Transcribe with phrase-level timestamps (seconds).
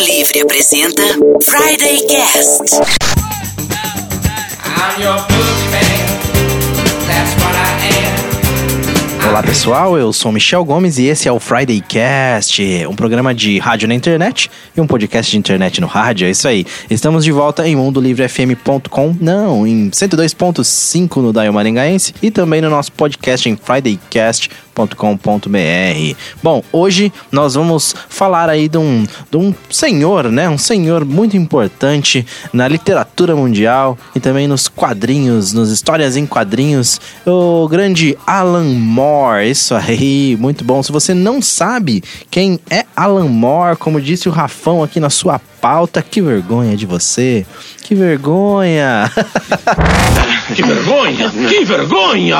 [0.00, 1.02] Livre apresenta
[1.42, 2.74] Friday Cast.
[4.96, 5.40] Am.
[9.28, 13.58] Olá pessoal, eu sou Michel Gomes e esse é o Friday Cast, um programa de
[13.58, 16.66] rádio na internet e um podcast de internet no rádio, é isso aí.
[16.90, 22.90] Estamos de volta em mundolivrefm.com, não, em 102.5 no Dial Maringaense e também no nosso
[22.92, 23.54] podcast em
[24.86, 26.16] fridaycast.com.br.
[26.42, 30.48] Bom, hoje nós vamos falar aí de um, de um senhor, né?
[30.48, 37.00] Um senhor muito importante na literatura mundial e também nos quadrinhos, nas histórias em quadrinhos,
[37.26, 39.50] o grande Alan Moore.
[39.50, 40.82] Isso aí, muito bom.
[40.82, 45.40] Se você não sabe quem é Alan Moore, como disse o Rafão aqui na sua
[45.60, 47.46] pauta, que vergonha de você.
[47.82, 49.10] Que vergonha.
[50.54, 51.30] Que vergonha!
[51.30, 52.38] Que vergonha!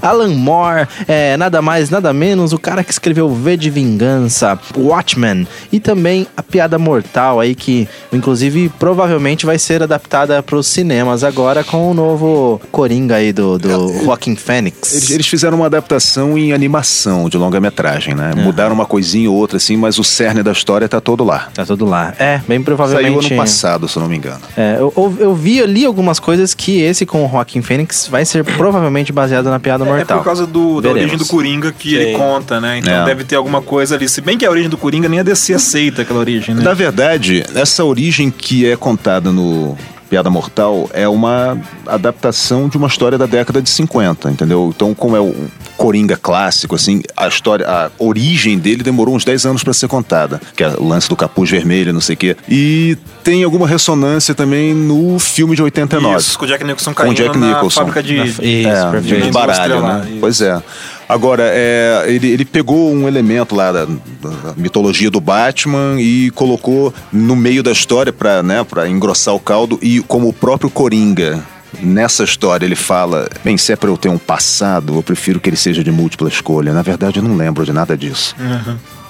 [0.00, 5.46] Alan Moore é nada mais, nada menos o cara que escreveu V de Vingança, Watchmen
[5.70, 11.22] e também A Piada Mortal aí que inclusive provavelmente vai ser adaptada para os cinemas
[11.22, 14.92] agora com o novo Coringa aí do, do Joaquin Phoenix.
[14.94, 18.32] Eles, eles fizeram uma adaptação em animação de longa-metragem, né?
[18.36, 21.48] Mudaram uma coisinha ou outra, assim, mas o cerne da história tá todo lá.
[21.54, 22.14] Tá tudo lá.
[22.18, 23.26] É, bem Saiu provavelmente.
[23.32, 24.40] ano passado, se eu não me engano.
[24.56, 28.24] É, eu, eu- eu vi ali algumas coisas que esse com o Joaquin Phoenix vai
[28.24, 30.18] ser provavelmente baseado na Piada É Mortal.
[30.18, 32.78] por causa do, da origem do Coringa que ele conta, né?
[32.78, 33.04] Então É.
[33.04, 34.08] deve ter alguma coisa ali.
[34.08, 36.62] Se bem que a origem do Coringa nem a DC aceita aquela origem, né?
[36.62, 39.76] Na verdade, essa origem que é contada no
[40.08, 44.72] Piada Mortal é uma adaptação de uma história da década de 50, entendeu?
[44.74, 45.34] Então, como é o
[45.76, 50.40] Coringa clássico, assim, a história, a origem dele demorou uns 10 anos para ser contada,
[50.56, 52.36] que é o lance do capuz vermelho, não sei o quê.
[52.48, 56.16] E tem alguma ressonância também no filme de 89.
[56.16, 57.80] Isso, com o Jack Nicholson Com caindo Jack na Nicholson.
[57.80, 58.16] fábrica de...
[58.16, 60.04] Na- Isso, É, de baralho, né?
[60.10, 60.16] isso.
[60.20, 60.62] Pois é.
[61.08, 66.92] Agora, é, ele, ele pegou um elemento lá da, da mitologia do Batman e colocou
[67.12, 71.42] no meio da história para né, engrossar o caldo e como o próprio Coringa.
[71.80, 75.48] Nessa história ele fala, bem, se é pra eu ter um passado, eu prefiro que
[75.48, 76.72] ele seja de múltipla escolha.
[76.72, 78.34] Na verdade, eu não lembro de nada disso.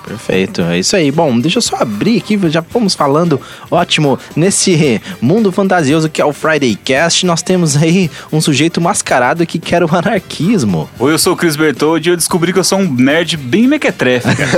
[0.06, 1.10] Perfeito, é isso aí.
[1.10, 6.24] Bom, deixa eu só abrir aqui, já fomos falando, ótimo, nesse mundo fantasioso que é
[6.24, 10.88] o Friday Cast, nós temos aí um sujeito mascarado que quer o anarquismo.
[10.98, 13.66] Oi, eu sou o Chris Bertoldi e eu descobri que eu sou um nerd bem
[13.66, 14.54] mequetrefe, cara.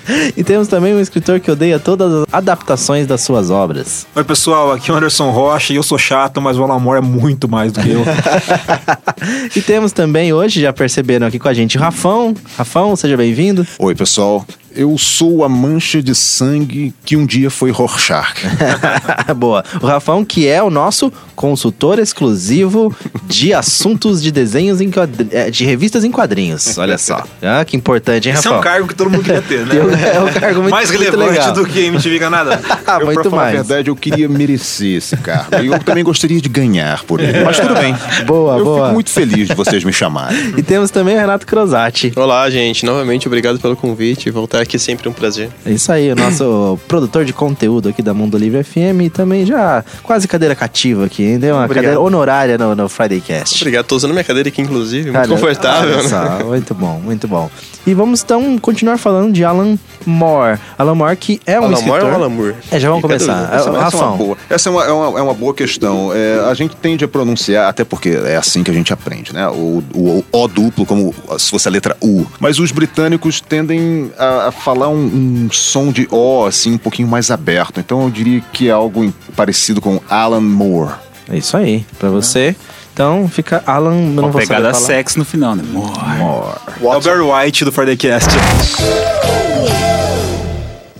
[0.36, 4.06] E temos também um escritor que odeia todas as adaptações das suas obras.
[4.14, 6.98] Oi, pessoal, aqui é o Anderson Rocha e eu sou chato, mas o Alan Moore
[6.98, 8.04] é muito mais do que eu.
[9.54, 12.34] e temos também hoje, já perceberam aqui com a gente, o Rafão.
[12.56, 13.59] Rafão, seja bem-vindo.
[13.78, 14.44] Oi, pessoal.
[14.74, 18.34] Eu sou a mancha de sangue que um dia foi Rorschach.
[19.36, 19.64] Boa.
[19.82, 22.94] O Rafão, que é o nosso consultor exclusivo
[23.26, 26.78] de assuntos de desenhos em quadri- eh, de revistas em quadrinhos.
[26.78, 27.24] Olha só.
[27.42, 28.60] Ah, que importante, hein, Esse é Rafão?
[28.60, 29.74] um cargo que todo mundo queria ter, né?
[30.14, 31.52] É um cargo muito mais muito relevante legal.
[31.52, 32.60] do que MTV Canadá.
[32.86, 33.54] Ah, Eu, muito pra falar mais.
[33.60, 35.56] a verdade, eu queria merecer esse cargo.
[35.62, 37.44] E eu também gostaria de ganhar por ele.
[37.44, 37.94] Mas tudo bem.
[38.26, 38.82] Boa, eu boa.
[38.82, 40.54] fico muito feliz de vocês me chamarem.
[40.56, 42.12] E temos também o Renato Crosati.
[42.16, 42.84] Olá, gente.
[42.84, 44.28] Novamente, obrigado pelo convite.
[44.30, 45.50] Voltar aqui é sempre um prazer.
[45.64, 49.44] É isso aí, o nosso produtor de conteúdo aqui da Mundo Livre FM e também
[49.46, 51.38] já quase cadeira cativa aqui, hein?
[51.38, 51.84] Deu uma Obrigado.
[51.84, 53.56] cadeira honorária no, no Friday Cast.
[53.62, 53.86] Obrigado.
[53.86, 55.10] Tô usando minha cadeira aqui, inclusive.
[55.10, 56.08] Muito Olha- confortável, olha né?
[56.08, 57.50] só, muito bom, muito bom.
[57.86, 60.58] E vamos então continuar falando de Alan Moore.
[60.78, 62.00] Alan Moore que é um Alan escritor...
[62.00, 62.54] Moore ou Alan Moore?
[62.70, 63.54] É, já vamos começar.
[63.54, 66.12] Essa, essa é uma boa, essa é uma, é uma, é uma boa questão.
[66.14, 69.48] É, a gente tende a pronunciar, até porque é assim que a gente aprende, né?
[69.48, 72.26] O, o, o O duplo, como se fosse a letra U.
[72.38, 77.08] Mas os britânicos tendem a, a falar um, um som de O, assim, um pouquinho
[77.08, 77.80] mais aberto.
[77.80, 80.92] Então eu diria que é algo em- parecido com Alan Moore.
[81.28, 82.56] É isso aí, pra você.
[82.92, 83.92] Então fica Alan...
[83.94, 85.62] eu não Uma vou pegada sexy no final, né?
[85.66, 85.92] More.
[86.82, 88.28] É o Barry White do Friday Cast.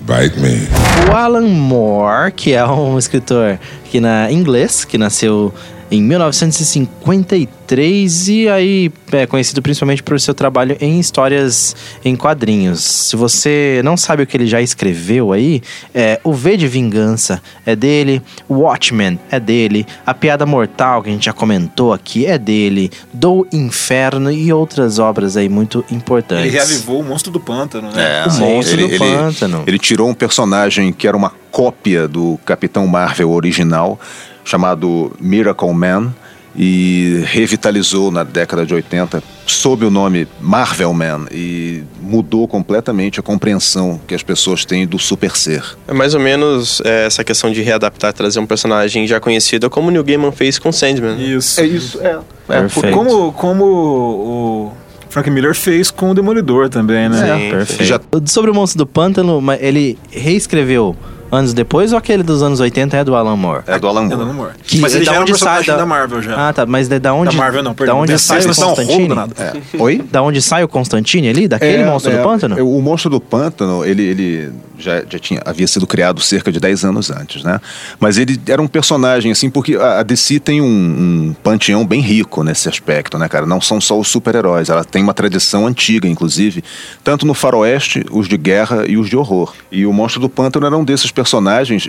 [0.00, 0.68] Bite me.
[1.10, 3.58] O Alan Moore, que é um escritor
[3.90, 5.52] que na inglês, que nasceu
[5.90, 11.74] em 1953 e aí é conhecido principalmente por seu trabalho em histórias
[12.04, 12.80] em quadrinhos.
[12.80, 15.60] Se você não sabe o que ele já escreveu aí,
[15.94, 21.12] é o V de Vingança é dele, Watchmen é dele, A Piada Mortal que a
[21.12, 26.44] gente já comentou aqui é dele, Do Inferno e outras obras aí muito importantes.
[26.44, 28.24] Ele reavivou o Monstro do Pântano, né?
[28.26, 29.64] O monstro do pântano.
[29.66, 33.98] Ele tirou um personagem que era uma cópia do Capitão Marvel original,
[34.44, 36.12] chamado Miracle Man,
[36.56, 43.22] e revitalizou na década de 80 sob o nome Marvel Man e mudou completamente a
[43.22, 45.62] compreensão que as pessoas têm do super ser.
[45.86, 49.88] É mais ou menos é, essa questão de readaptar, trazer um personagem já conhecido, como
[49.88, 51.16] o Neil Gaiman fez com Sandman.
[51.36, 51.62] Isso.
[51.62, 52.18] isso, é.
[52.48, 52.96] Perfeito.
[52.96, 54.72] Como, como o
[55.08, 57.38] Frank Miller fez com o Demolidor também, né?
[57.38, 57.84] Sim, Perfeito.
[57.84, 60.96] Já- Sobre o Monstro do Pântano, ele reescreveu
[61.30, 63.62] anos depois ou aquele dos anos 80 é do Alan Moore?
[63.66, 64.22] É do Alan É, Moore.
[64.22, 64.52] Alan Moore.
[64.62, 66.48] Que- Mas ele da já era um onde sai personagem da- da Marvel já.
[66.48, 66.66] Ah, tá.
[66.66, 67.30] Mas da, da onde.
[67.36, 67.98] da Marvel não, Da perdão.
[68.00, 69.08] onde Dessa- sai o um rolo Constantine?
[69.08, 69.34] danado.
[69.78, 70.04] Oi?
[70.10, 71.48] Da onde sai o Constantine ali?
[71.48, 72.58] Daquele É, Monstro é, do Pântano?
[72.58, 76.58] é, O Monstro do Pântano, ele, ele já, já tinha, havia sido criado cerca de
[76.58, 77.60] 10 anos antes, né?
[77.98, 82.00] Mas ele era um personagem, assim, porque a, a DC tem um, um panteão bem
[82.00, 83.46] rico nesse aspecto, né, cara?
[83.46, 86.64] Não são só os super-heróis, ela tem uma tradição antiga, inclusive,
[87.04, 89.52] tanto no faroeste, os de guerra e os de horror.
[89.70, 91.19] E o Monstro do Pântano era um desses personagens,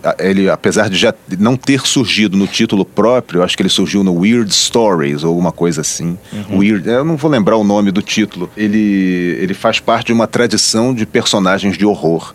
[0.04, 4.04] a- ele, apesar de já não ter surgido no título próprio, acho que ele surgiu
[4.04, 6.18] no Weird Stories ou alguma coisa assim.
[6.52, 8.50] Weird, eu não vou lembrar o nome do título.
[8.58, 12.34] Ele, ele faz parte de uma tradição de personagens de horror.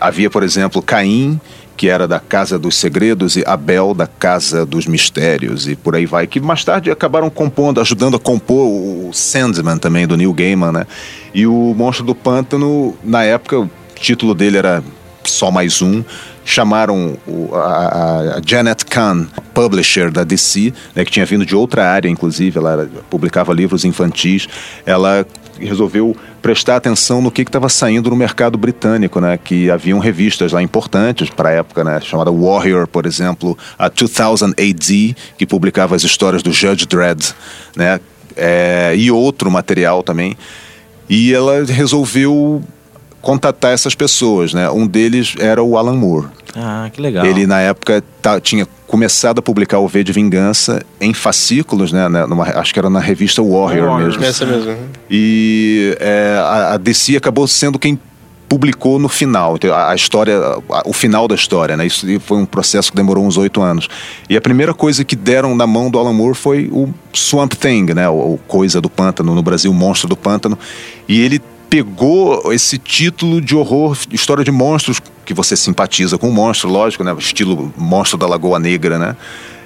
[0.00, 1.40] Havia, por exemplo, Caim,
[1.76, 6.06] que era da Casa dos Segredos, e Abel, da Casa dos Mistérios, e por aí
[6.06, 10.70] vai, que mais tarde acabaram compondo, ajudando a compor o Sandman também, do Neil Gaiman,
[10.72, 10.86] né?
[11.34, 14.82] E o Monstro do Pântano, na época, o título dele era
[15.30, 16.02] só mais um.
[16.44, 21.88] Chamaram o- a, a Janet Kahn, publisher da DC, né, que tinha vindo de outra
[21.88, 24.48] área, inclusive, ela publicava livros infantis.
[24.84, 25.24] Ela
[25.60, 29.38] resolveu prestar atenção no que estava saindo no mercado britânico, né?
[29.38, 32.00] Que haviam revistas lá importantes para a época, né?
[32.00, 37.32] Chamada Warrior, por exemplo, a 2000 AD, que publicava as histórias do Judge Dredd,
[37.76, 38.00] né?
[38.34, 40.36] É, e outro material também.
[41.08, 42.62] E ela resolveu
[43.22, 44.68] contatar essas pessoas, né?
[44.70, 46.26] Um deles era o Alan Moore.
[46.54, 47.24] Ah, que legal.
[47.24, 48.02] Ele, na época,
[48.42, 52.08] tinha começado a publicar o V de Vingança em fascículos, né?
[52.10, 54.08] né, numa- acho que era na revista Warrior, Warrior.
[54.08, 54.24] mesmo.
[54.24, 54.76] Essa mesmo.
[55.10, 57.98] E é, a, a DC acabou sendo quem
[58.48, 60.38] publicou no final, então, a, história,
[60.84, 61.86] o final da história, né?
[61.86, 63.88] Isso foi um processo que demorou uns oito anos.
[64.28, 67.94] E a primeira coisa que deram na mão do Alan Moore foi o Swamp Thing,
[67.94, 68.10] né?
[68.10, 70.58] O, o Coisa do Pântano, no Brasil, Monstro do Pântano.
[71.08, 71.40] E ele
[71.72, 77.02] pegou esse título de horror, história de monstros, que você simpatiza com o monstro, lógico,
[77.02, 77.16] né?
[77.18, 79.16] Estilo Monstro da Lagoa Negra, né?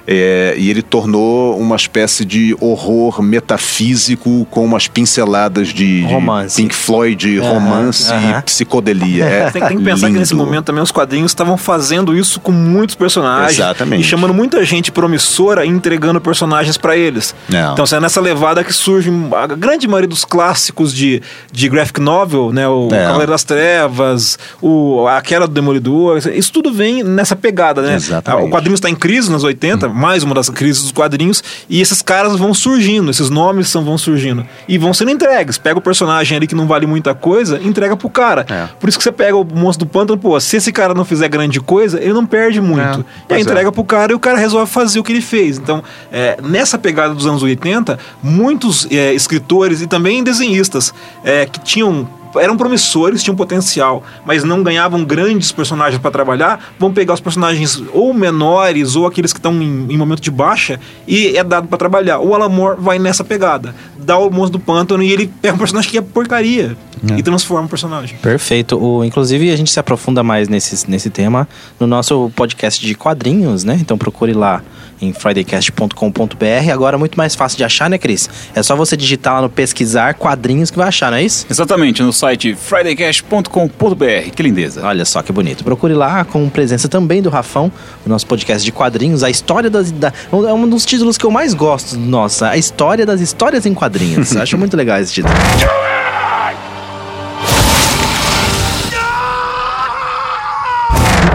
[0.06, 6.14] É, e ele tornou uma espécie de horror metafísico com umas pinceladas de, de.
[6.56, 8.38] Pink Floyd, Aham, romance aham.
[8.38, 9.24] e psicodelia.
[9.24, 10.20] É Tem, tem que pensar que lindo.
[10.20, 13.58] nesse momento também os quadrinhos estavam fazendo isso com muitos personagens.
[13.58, 14.00] Exatamente.
[14.00, 17.34] E chamando muita gente promissora e entregando personagens pra eles.
[17.48, 17.72] Não.
[17.72, 21.22] Então assim, é nessa levada que surge a grande maioria dos clássicos de,
[21.52, 22.68] de graphic novel, né?
[22.68, 23.04] O É.
[23.04, 26.18] Cavaleiro das Trevas, o, a Queda do Demolidor.
[26.34, 27.94] Isso tudo vem nessa pegada, né?
[27.96, 28.46] Exatamente.
[28.46, 32.02] O quadrinho está em crise nos 80, mais uma das crises dos quadrinhos, e esses
[32.02, 34.46] caras vão surgindo, esses nomes são, vão surgindo.
[34.68, 35.56] E vão sendo entregues.
[35.56, 38.44] Pega o personagem ali que não vale muita coisa, entrega pro cara.
[38.48, 38.68] É.
[38.78, 41.28] Por isso que você pega o monstro do pântano, pô, se esse cara não fizer
[41.28, 43.00] grande coisa, ele não perde muito.
[43.28, 43.42] É, e aí é.
[43.42, 45.56] entrega pro cara e o cara resolve fazer o que ele fez.
[45.56, 45.82] Então,
[46.12, 50.92] é, nessa pegada dos anos 80, muitos é, escritores e também desenhistas
[51.24, 52.06] é, que tinham
[52.38, 57.82] eram promissores, tinham potencial, mas não ganhavam grandes personagens para trabalhar, vão pegar os personagens
[57.92, 61.78] ou menores ou aqueles que estão em, em momento de baixa e é dado para
[61.78, 62.20] trabalhar.
[62.20, 65.58] O Alan Moore vai nessa pegada, dá o monstro do pântano e ele pega um
[65.58, 66.76] personagem que é porcaria
[67.16, 68.16] e transforma o personagem.
[68.18, 68.76] Perfeito.
[68.82, 71.46] O, inclusive, a gente se aprofunda mais nesse, nesse tema
[71.78, 73.78] no nosso podcast de quadrinhos, né?
[73.80, 74.62] Então procure lá
[75.00, 76.72] em fridaycast.com.br.
[76.72, 78.28] Agora, muito mais fácil de achar, né, Cris?
[78.54, 81.46] É só você digitar lá no pesquisar quadrinhos que vai achar, não é isso?
[81.50, 84.30] Exatamente, no site fridaycast.com.br.
[84.34, 84.84] Que lindeza.
[84.84, 85.64] Olha só que bonito.
[85.64, 87.70] Procure lá com presença também do Rafão,
[88.04, 89.90] o nosso podcast de quadrinhos, a história das.
[89.90, 93.74] Da, é um dos títulos que eu mais gosto, nossa, a história das histórias em
[93.74, 94.36] quadrinhos.
[94.36, 95.34] Acho muito legal esse título.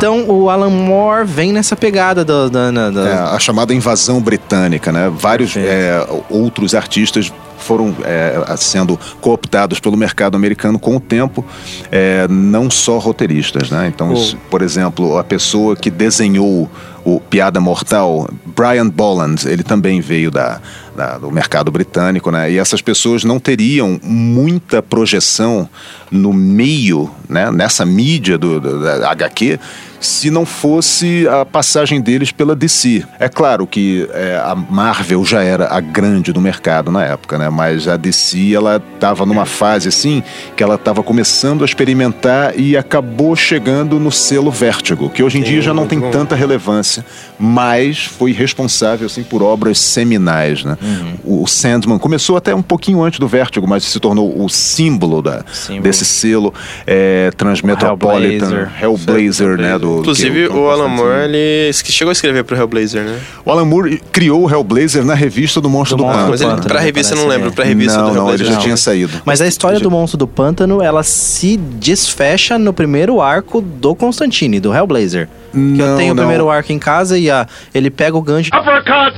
[0.01, 4.19] Então o Alan Moore vem nessa pegada do, da- da- da- É, a chamada invasão
[4.19, 5.11] britânica, né?
[5.15, 5.71] Vários Perfeito.
[5.71, 11.45] é, outros artistas foram é, sendo cooptados pelo mercado americano com o tempo,
[11.91, 13.91] é, não só roteiristas, né?
[13.93, 16.67] Então, O- isso, por exemplo, a pessoa que desenhou
[17.05, 20.59] o Piada Mortal, Brian Bolland, ele também veio da,
[20.97, 22.51] da- do mercado britânico, né?
[22.51, 25.69] E essas pessoas não teriam muita projeção
[26.11, 27.49] no meio, né?
[27.51, 29.57] Nessa mídia do, do- da HQ,
[29.99, 33.05] se não fosse a passagem deles pela DC.
[33.19, 37.49] É claro que é, a Marvel já era a grande do mercado na época, né?
[37.49, 40.23] Mas a DC ela estava numa fase assim
[40.57, 45.43] que ela estava começando a experimentar e acabou chegando no selo Vertigo, que hoje em
[45.43, 47.05] dia já não tem tanta relevância,
[47.39, 50.77] mas foi responsável assim por obras seminais, né?
[51.23, 55.45] O Sandman começou até um pouquinho antes do Vertigo, mas se tornou o símbolo da,
[55.53, 55.83] Símbolo.
[55.83, 56.53] desse selo
[56.85, 58.71] é, Transmetropolitan, Hellblazer.
[58.81, 59.77] Hellblazer, né?
[59.77, 59.99] Do.
[59.99, 63.19] Inclusive, que o Alan Moore, ele chegou a escrever pro Hellblazer, né?
[63.45, 66.29] O Alan Moore criou o Hellblazer na revista do Monstro Do do, Pântano.
[66.29, 67.51] mas ele, pra revista eu não lembro, é.
[67.51, 68.63] pra revista não, do não, Hellblazer ele já não.
[68.63, 69.21] tinha saído.
[69.25, 74.59] Mas a história do Monstro do Pântano, ela se desfecha no primeiro arco do Constantine,
[74.59, 75.27] do Hellblazer.
[75.51, 76.23] que eu Não, tenho o não.
[76.23, 78.49] primeiro arco em casa e a, ele pega o gancho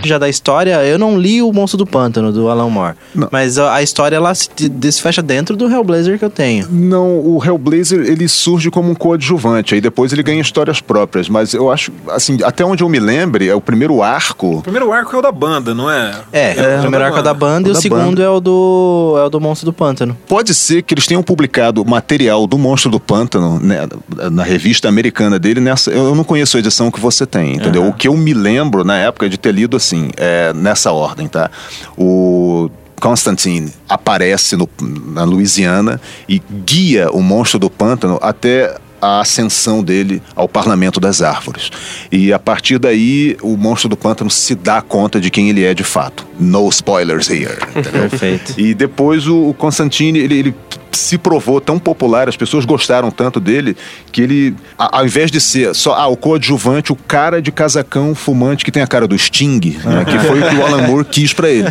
[0.03, 0.83] já da história.
[0.83, 2.95] Eu não li o Monstro do Pântano, do Alan Moore.
[3.13, 3.27] Não.
[3.31, 6.67] Mas a, a história, ela se de- desfecha dentro do Hellblazer que eu tenho.
[6.73, 11.53] Não, o Hellblazer ele surge como um coadjuvante, aí depois ele ganha histórias próprias, mas
[11.53, 14.57] eu acho, assim, até onde eu me lembre, é o primeiro arco.
[14.57, 16.15] O primeiro arco é o da banda, não é?
[16.31, 18.23] É, o primeiro arco é da banda O e o da segundo banda.
[18.23, 20.17] é o do é o do Monstro do Pântano.
[20.27, 23.87] Pode ser que eles tenham publicado material do Monstro do Pântano né,
[24.31, 25.59] na revista americana dele.
[25.59, 27.87] Nessa, eu não conheço a edição que você tem, entendeu?
[27.87, 31.49] O que eu me lembro na época de ter lido assim, é, nessa ordem, tá?
[31.97, 32.69] O
[33.03, 34.69] Constantine aparece no-
[35.13, 41.22] na Louisiana e guia o Monstro do Pântano até a ascensão dele ao Parlamento das
[41.22, 41.69] Árvores.
[42.10, 45.74] E a partir daí, o Monstro do Pântano se dá conta de quem ele é
[45.74, 46.25] de fato.
[46.39, 47.57] No spoilers here.
[47.75, 48.07] entendeu?
[48.10, 48.53] Perfeito.
[48.57, 50.55] E depois o, o Constantine, ele, ele
[50.97, 53.75] se provou tão popular, as pessoas gostaram tanto dele,
[54.12, 58.13] que ele, a- ao invés de ser só ah, o coadjuvante, o cara de casacão
[58.15, 61.05] fumante que tem a cara do Sting, né, que foi o que o Alan Moore
[61.05, 61.67] quis pra ele.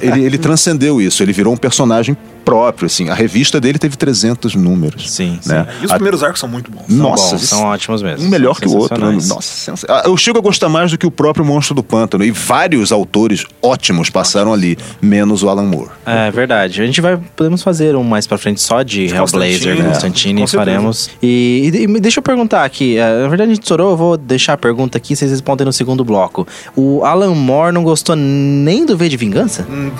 [0.00, 0.24] ele.
[0.24, 3.08] Ele transcendeu isso, ele virou um personagem próprio, assim.
[3.10, 5.10] A revista dele teve 300 números.
[5.10, 5.66] Sim, né?
[5.82, 6.84] E os A- primeiros arcos são muito bons.
[6.88, 8.26] Nossa, bons, são ótimos mesmo.
[8.26, 8.98] um melhor que o outro.
[8.98, 9.18] né?
[9.26, 12.24] Nossa, Ah, eu chego a gostar mais do que o próprio Monstro do Pântano.
[12.24, 15.90] E vários autores ótimos passaram ali, menos o Alan Moore.
[16.06, 16.80] É verdade.
[16.82, 17.18] A gente vai.
[17.36, 21.10] Podemos fazer um mais pra frente só de, Hellblazer, Constantine, Constantine, faremos.
[21.22, 22.96] E, e- e deixa eu perguntar aqui.
[22.98, 25.72] é, Na verdade, a gente estourou, eu vou deixar a pergunta aqui, vocês respondem no
[25.72, 26.46] segundo bloco.
[26.76, 29.66] O Alan Moore não gostou nem do V de Vingança?
[29.70, 29.90] Hum,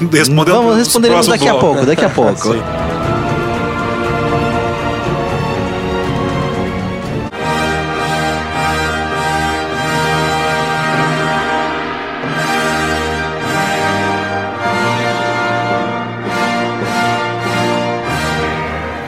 [0.47, 1.69] Vamos nos responder próximos daqui a blocos.
[1.71, 2.55] pouco, daqui a pouco.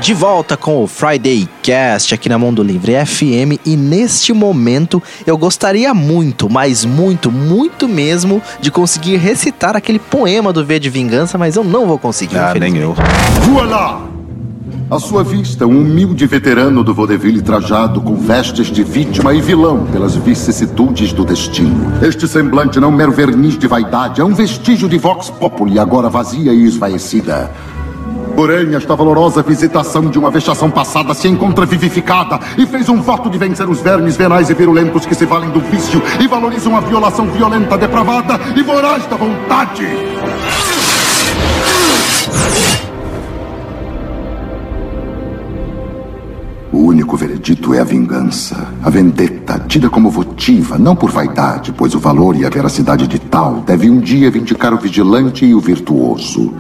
[0.02, 5.38] De volta com o Friday Cast aqui na Mundo Livre FM e neste momento eu
[5.38, 11.38] gostaria muito, mas muito, muito mesmo de conseguir recitar aquele poema do V de Vingança,
[11.38, 12.37] mas eu não vou conseguir.
[12.37, 12.90] Ah, nem eu.
[12.90, 13.50] infelizmente.
[13.52, 14.12] Voilà!
[14.90, 19.87] À sua vista, um humilde veterano do vaudeville trajado com vestes de vítima e vilão
[19.87, 21.92] pelas vicissitudes do destino.
[22.02, 25.78] Este semblante não é um mero verniz de vaidade, é um vestígio de vox populi,
[25.78, 27.50] agora vazia e esvaecida.
[28.35, 33.29] Porém, esta valorosa visitação de uma vexação passada se encontra vivificada e fez um voto
[33.29, 36.81] de vencer os vermes venais e virulentos que se valem do vício e valorizam a
[36.81, 39.87] violação violenta, depravada e voraz da vontade.
[46.73, 51.95] O único veredito é a vingança, a vendetta, tida como votiva, não por vaidade, pois
[51.95, 55.61] o valor e a veracidade de tal deve um dia vindicar o vigilante e o
[55.61, 56.51] virtuoso.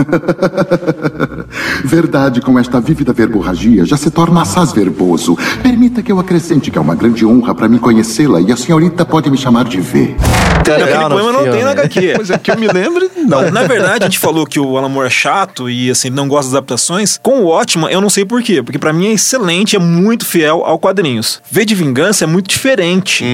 [1.84, 5.36] Verdade, com esta vívida verborragia, já se torna assaz verboso.
[5.62, 9.04] Permita que eu acrescente que é uma grande honra para me conhecê-la e a senhorita
[9.04, 10.14] pode me chamar de V.
[10.60, 12.14] Aquele Legal no poema não tem na HQ.
[12.18, 13.50] Mas é que eu me lembro, não.
[13.50, 16.50] Na verdade, a gente falou que o Alan Moore é chato e assim não gosta
[16.50, 17.18] das adaptações.
[17.22, 20.26] Com o Ótima, eu não sei por quê, porque pra mim é excelente, é muito
[20.26, 21.40] fiel ao quadrinhos.
[21.50, 23.24] V de Vingança é muito diferente.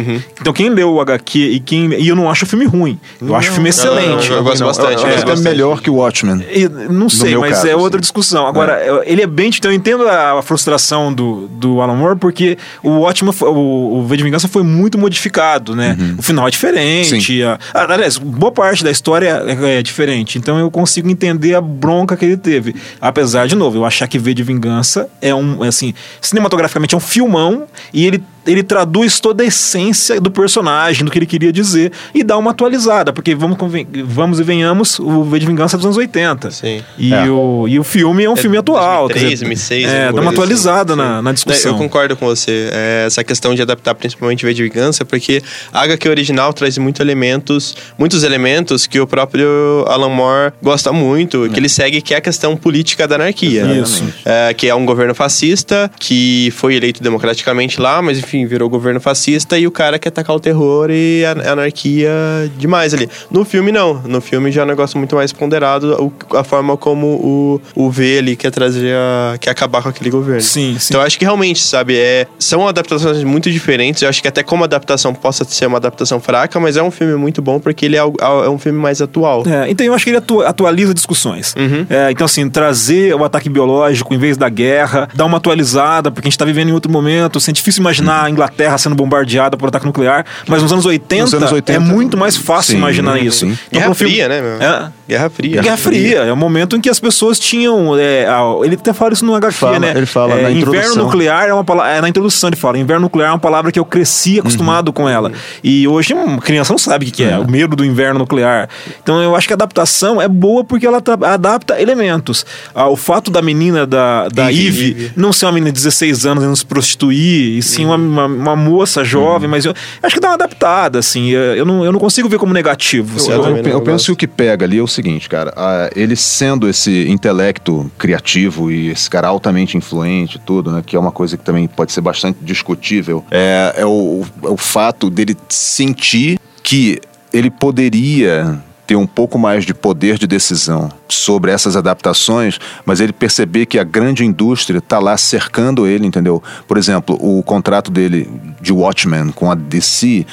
[0.40, 2.98] Então quem leu o HQ e quem e eu não acho o filme ruim.
[3.20, 4.30] Eu acho o filme excelente.
[4.30, 5.02] eu gosto Não, bastante.
[5.02, 6.44] Eu, eu acho gosto que é melhor que o Watchmen.
[6.90, 8.02] Não sei, mas caso, é outra sim.
[8.02, 8.46] discussão.
[8.46, 9.50] Agora, eu- ele é bem.
[9.56, 14.16] Então eu entendo a, frustração do, do Alan Moore, porque o ótimo, o, o V
[14.16, 15.96] de Vingança foi muito modificado, né?
[15.98, 16.14] Uhum.
[16.18, 17.42] O final é diferente.
[17.42, 20.38] A, a- aliás, boa parte da história é, é diferente.
[20.38, 22.74] Então eu consigo entender a bronca que ele teve.
[23.00, 25.64] Apesar, de novo, eu achar que V de Vingança é um.
[25.64, 28.22] é Assim, cinematograficamente é um filmão e ele.
[28.46, 32.50] Ele traduz toda a essência do personagem, do que ele queria dizer, e dá uma
[32.52, 33.56] atualizada, porque vamos,
[34.04, 36.50] vamos e venhamos, o V de Vingança é dos anos 80.
[36.50, 36.82] Sim.
[36.98, 37.24] E, É.
[37.28, 39.08] o, e o filme é um filme atual.
[39.08, 39.84] 2003, quer dizer, 2006.
[39.86, 41.02] É, dá uma coisa atualizada assim.
[41.02, 41.72] na, na discussão.
[41.72, 42.68] Eu concordo com você.
[42.72, 47.00] É, essa questão de adaptar principalmente V de Vingança, porque a HQ original traz muito
[47.02, 52.18] elementos, muitos elementos que o próprio Alan Moore gosta muito, que ele segue, que é
[52.18, 53.64] a questão política da anarquia.
[53.82, 54.04] Isso.
[54.24, 58.68] É, que é um governo fascista, que foi eleito democraticamente lá, mas enfim, enfim, virou
[58.68, 62.10] governo fascista e o cara quer tacar o terror e a anarquia
[62.58, 63.08] demais ali.
[63.30, 64.02] No filme, não.
[64.04, 68.18] No filme já é um negócio muito mais ponderado, a forma como o, o V
[68.18, 69.36] ali quer trazer a.
[69.38, 70.40] quer acabar com aquele governo.
[70.42, 70.88] Sim, sim.
[70.90, 74.02] Então eu acho que realmente, sabe, é, são adaptações muito diferentes.
[74.02, 77.14] Eu acho que até como adaptação possa ser uma adaptação fraca, mas é um filme
[77.16, 79.44] muito bom porque ele é, algo- é um filme mais atual.
[79.46, 81.54] É, então eu acho que ele atua- atualiza discussões.
[81.56, 81.86] Uhum.
[81.88, 86.26] É, então, assim, trazer o ataque biológico em vez da guerra, dar uma atualizada, porque
[86.28, 87.38] a gente tá vivendo em outro momento.
[87.38, 91.22] Assim, é difícil imaginar a Inglaterra sendo bombardeada por ataque nuclear, mas nos anos 80,
[91.24, 93.24] Nos anos 80, é muito mais fácil sim, imaginar sim.
[93.26, 93.44] isso.
[93.46, 94.62] Então, Guerra filme- Fria, né, meu?
[94.62, 94.90] É.
[95.08, 95.62] Guerra Fria.
[95.62, 97.96] Guerra Fria, é o momento em que as pessoas tinham.
[97.96, 98.26] é,
[98.64, 99.92] ele até fala isso no HQ, Fala, né?
[99.96, 101.04] ele fala É, na Inverno introdução.
[101.04, 101.92] nuclear é uma palavra.
[101.92, 105.08] É, na introdução ele fala: inverno nuclear é uma palavra que eu cresci acostumado com
[105.08, 105.30] ela.
[105.62, 108.68] E hoje uma criança não sabe o que, que é, o medo do inverno nuclear.
[109.02, 111.00] Então eu acho que a adaptação é boa porque ela
[111.32, 112.44] adapta elementos.
[112.74, 116.26] Ah, o fato da menina da, da Eve, Eve, não ser uma menina de 16
[116.26, 120.14] anos e não se prostituir, e sim uma, uma, uma moça jovem, mas eu acho
[120.14, 121.30] que dá uma adaptada, assim.
[121.30, 123.18] Eu não, eu não consigo ver como negativo.
[123.30, 125.52] Eu, eu não eu penso que o que pega ali é o seguinte, cara.
[125.56, 130.82] ah, ele sendo esse intelecto criativo e esse cara altamente influente e tudo, né?
[130.84, 133.24] Que é uma coisa que também pode ser bastante discutível.
[133.30, 137.00] É, é o, é o fato dele sentir que
[137.32, 143.12] ele poderia ter um pouco mais de poder de decisão sobre essas adaptações, mas ele
[143.12, 146.42] perceber que a grande indústria está lá cercando ele, entendeu?
[146.66, 148.28] Por exemplo, o contrato dele
[148.60, 150.26] de Watchmen com a DC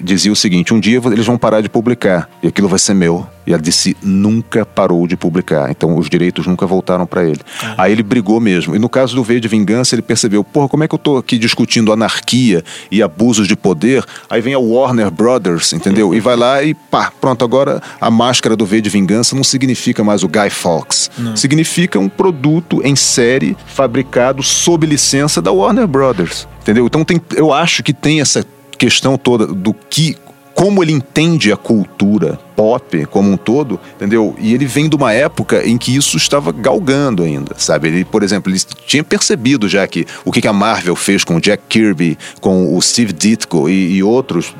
[0.00, 3.26] dizia o seguinte: um dia eles vão parar de publicar e aquilo vai ser meu.
[3.46, 7.40] E a DC nunca parou de publicar, então os direitos nunca voltaram para ele.
[7.78, 8.76] Aí ele brigou mesmo.
[8.76, 11.16] E no caso do V de Vingança, ele percebeu: porra, como é que eu tô
[11.16, 14.04] aqui discutindo anarquia e abusos de poder?
[14.28, 16.14] Aí vem a Warner Brothers, entendeu?
[16.14, 20.04] E vai lá e pá, pronto, agora a máscara do V de Vingança não significa
[20.04, 21.10] mais o Guy Fawkes.
[21.34, 26.86] Significa um produto em série fabricado sob licença da Warner Brothers, entendeu?
[26.86, 28.44] Então tem, eu acho que tem essa
[28.76, 30.16] questão toda do que
[30.54, 34.34] como ele entende a cultura pop como um todo, entendeu?
[34.40, 37.86] E ele vem de uma época em que isso estava galgando ainda, sabe?
[37.86, 41.40] Ele, por exemplo, ele tinha percebido já que o que a Marvel fez com o
[41.40, 44.52] Jack Kirby, com o Steve Ditko e, e outros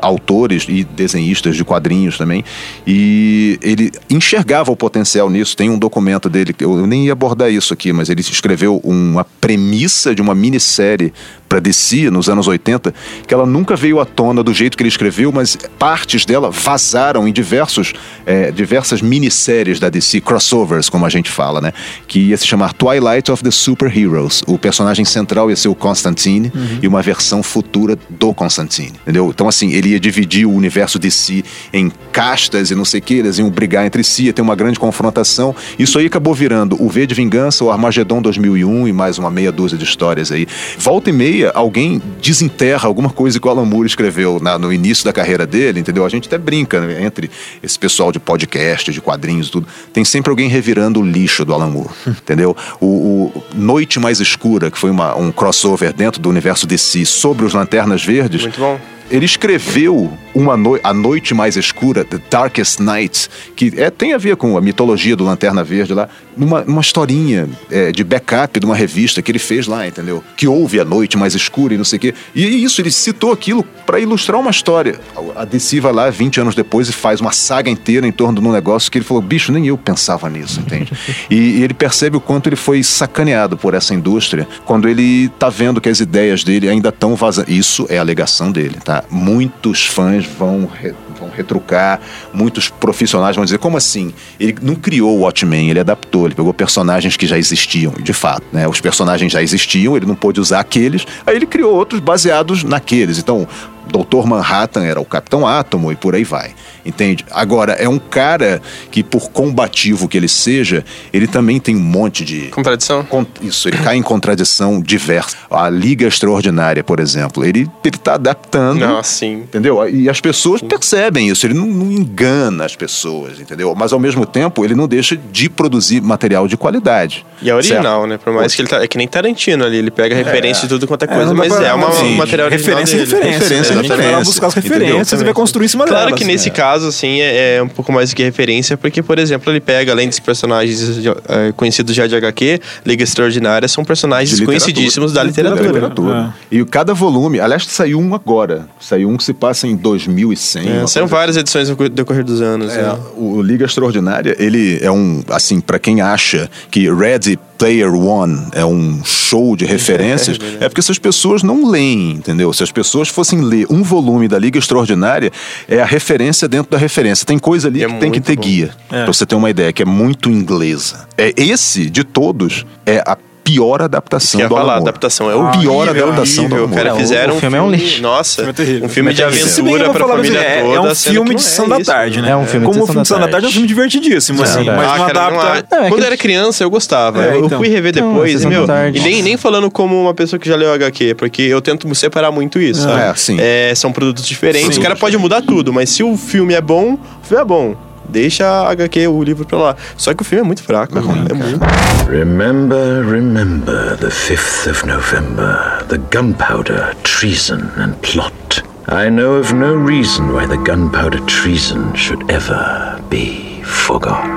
[0.00, 2.44] autores e desenhistas de quadrinhos também,
[2.86, 5.56] e ele enxergava o potencial nisso.
[5.56, 10.14] Tem um documento dele, eu nem ia abordar isso aqui, mas ele escreveu uma premissa
[10.14, 11.12] de uma minissérie
[11.52, 12.94] para DC nos anos 80,
[13.26, 17.28] que ela nunca veio à tona do jeito que ele escreveu, mas partes dela vazaram
[17.28, 17.92] em diversos,
[18.24, 21.74] é, diversas minisséries da DC, crossovers, como a gente fala, né?
[22.08, 24.42] Que ia se chamar Twilight of the Superheroes.
[24.46, 29.28] O personagem central ia ser o Constantine e uma versão futura do Constantine, entendeu?
[29.28, 33.14] Então, assim, ele ia dividir o universo DC em castas e não sei o que,
[33.14, 35.54] eles iam brigar entre si, ia ter uma grande confrontação.
[35.78, 39.52] Isso aí acabou virando o V de Vingança, o Armagedon 2001 e mais uma meia
[39.52, 40.46] dúzia de histórias aí.
[40.78, 45.12] Volta e meia, alguém desenterra alguma coisa o Alan Moore escreveu na- no início da
[45.12, 46.04] carreira dele, entendeu?
[46.04, 47.30] A gente até brinca né, entre
[47.62, 49.66] esse pessoal de podcast, de quadrinhos tudo.
[49.92, 52.56] Tem sempre alguém revirando o lixo do Alan Moore, entendeu?
[52.80, 57.44] O, o Noite Mais Escura, que foi uma- um crossover dentro do universo DC sobre
[57.44, 58.78] os Lanternas Verdes, Muito bom.
[59.12, 64.18] Ele escreveu uma no A Noite Mais Escura, The Darkest Night, que é, tem a
[64.18, 68.64] ver com a mitologia do Lanterna Verde lá, numa, numa historinha é, de backup de
[68.64, 70.24] uma revista que ele fez lá, entendeu?
[70.34, 72.14] Que houve a Noite Mais Escura e não sei o quê.
[72.34, 74.98] E isso, ele citou aquilo para ilustrar uma história.
[75.36, 78.46] A DC vai lá 20 anos depois e faz uma saga inteira em torno de
[78.46, 80.90] um negócio que ele falou, bicho, nem eu pensava nisso, entende?
[81.30, 85.50] e, e ele percebe o quanto ele foi sacaneado por essa indústria quando ele tá
[85.50, 87.50] vendo que as ideias dele ainda estão vazando.
[87.50, 89.01] Isso é a alegação dele, tá?
[89.10, 92.00] Muitos fãs vão, re- vão retrucar,
[92.32, 94.12] muitos profissionais vão dizer, como assim?
[94.40, 98.44] Ele não criou o Watchmen, ele adaptou, ele pegou personagens que já existiam, de fato,
[98.52, 98.66] né?
[98.66, 103.18] Os personagens já existiam, ele não pôde usar aqueles, aí ele criou outros baseados naqueles.
[103.18, 103.46] Então,
[103.92, 106.50] Doutor Manhattan era o Capitão Átomo e por aí vai.
[106.84, 107.24] Entende?
[107.30, 112.24] Agora, é um cara que, por combativo que ele seja, ele também tem um monte
[112.24, 112.48] de.
[112.48, 113.04] Contradição?
[113.04, 115.36] Con- Isso, ele cai em contradição diversa.
[115.48, 118.80] A Liga Extraordinária, por exemplo, ele, ele tá adaptando.
[118.80, 119.42] Não, sim.
[119.42, 119.88] Entendeu?
[119.88, 123.74] E as pessoas percebem isso, ele não, não engana as pessoas, entendeu?
[123.76, 127.24] Mas ao mesmo tempo, ele não deixa de produzir material de qualidade.
[127.40, 128.08] E é original, certo?
[128.10, 128.18] né?
[128.18, 128.82] Por mais que ele tá.
[128.82, 131.34] É que nem Tarantino ali, ele pega referência de tudo quanto é É, coisa, dá
[131.34, 133.10] mas pra- é uma, sim, um material original referência é dele.
[133.14, 133.38] referência.
[133.42, 133.80] Referência né?
[133.80, 134.78] é A gente vai lá buscar as entendeu?
[134.78, 136.18] referências e vai construir em cima Claro delas.
[136.18, 136.52] que nesse É.
[136.52, 139.92] caso, assim, é, é um pouco mais do que referência, porque, por exemplo, ele pega,
[139.92, 140.80] além dos personagens
[141.28, 144.58] eh, conhecidos já de HQ, Liga Extraordinária, são personagens literatura.
[144.60, 145.66] conhecidíssimos da Da literatura.
[145.68, 146.34] literatura.
[146.50, 148.66] E cada volume, aliás, saiu um agora.
[148.80, 150.68] Saiu um que se passa em 2100.
[150.82, 152.72] É, são várias edições no decorrer dos anos.
[152.72, 152.98] É, né?
[153.16, 158.64] o Liga Extraordinária, ele é um, assim, pra quem acha que Red Player One é
[158.64, 162.52] um show de referências, é porque essas pessoas não leem, entendeu?
[162.52, 165.30] Se as pessoas fossem ler um volume da Liga Extraordinária,
[165.68, 167.24] é a referência dentro da referência.
[167.24, 168.42] Tem coisa ali É que tem que ter bom.
[168.42, 169.04] guia, É.
[169.04, 171.06] pra você ter uma ideia, que é muito inglesa.
[171.16, 175.60] É esse, de todos, é a pior adaptação do falar, Alan adaptação é horrível.
[175.60, 176.56] pior adaptação do horrível.
[176.58, 176.76] Alan Moore.
[176.76, 178.02] Cara, É, o- fizeram o filme é um lixo.
[178.02, 178.86] Nossa, filme é terrível.
[178.86, 180.76] um filme de eu aventura pra falar família assim, é, toda.
[180.76, 182.30] é um filme de sessão é da tarde, né?
[182.30, 184.44] É um filme de Como filme de sessão da tarde é um filme divertidíssimo, É
[184.44, 184.78] assim, verdade.
[184.78, 185.76] mas Ah, não adapta.
[185.76, 187.24] é Quando era criança, eu gostava.
[187.24, 187.58] É, eu então.
[187.58, 190.56] fui rever Não, depois e, meu, e nem, nem falando como uma pessoa que já
[190.56, 193.00] leu HQ, porque eu tento separar muito isso, sabe?
[193.00, 193.36] É, sim.
[193.40, 196.94] É, são produtos diferentes, o cara pode mudar tudo, mas se o filme é bom,
[196.94, 197.76] o filme é bom.
[198.12, 199.76] Deixa a HQ, o livro pra lá.
[199.96, 200.98] Só que o filme é muito fraco.
[200.98, 201.64] É, muito.
[202.10, 208.62] Remember, remember the 5th of November, the gunpowder, treason, and plot.
[208.88, 214.30] I know of no reason why the gunpowder treason should ever be forgotten.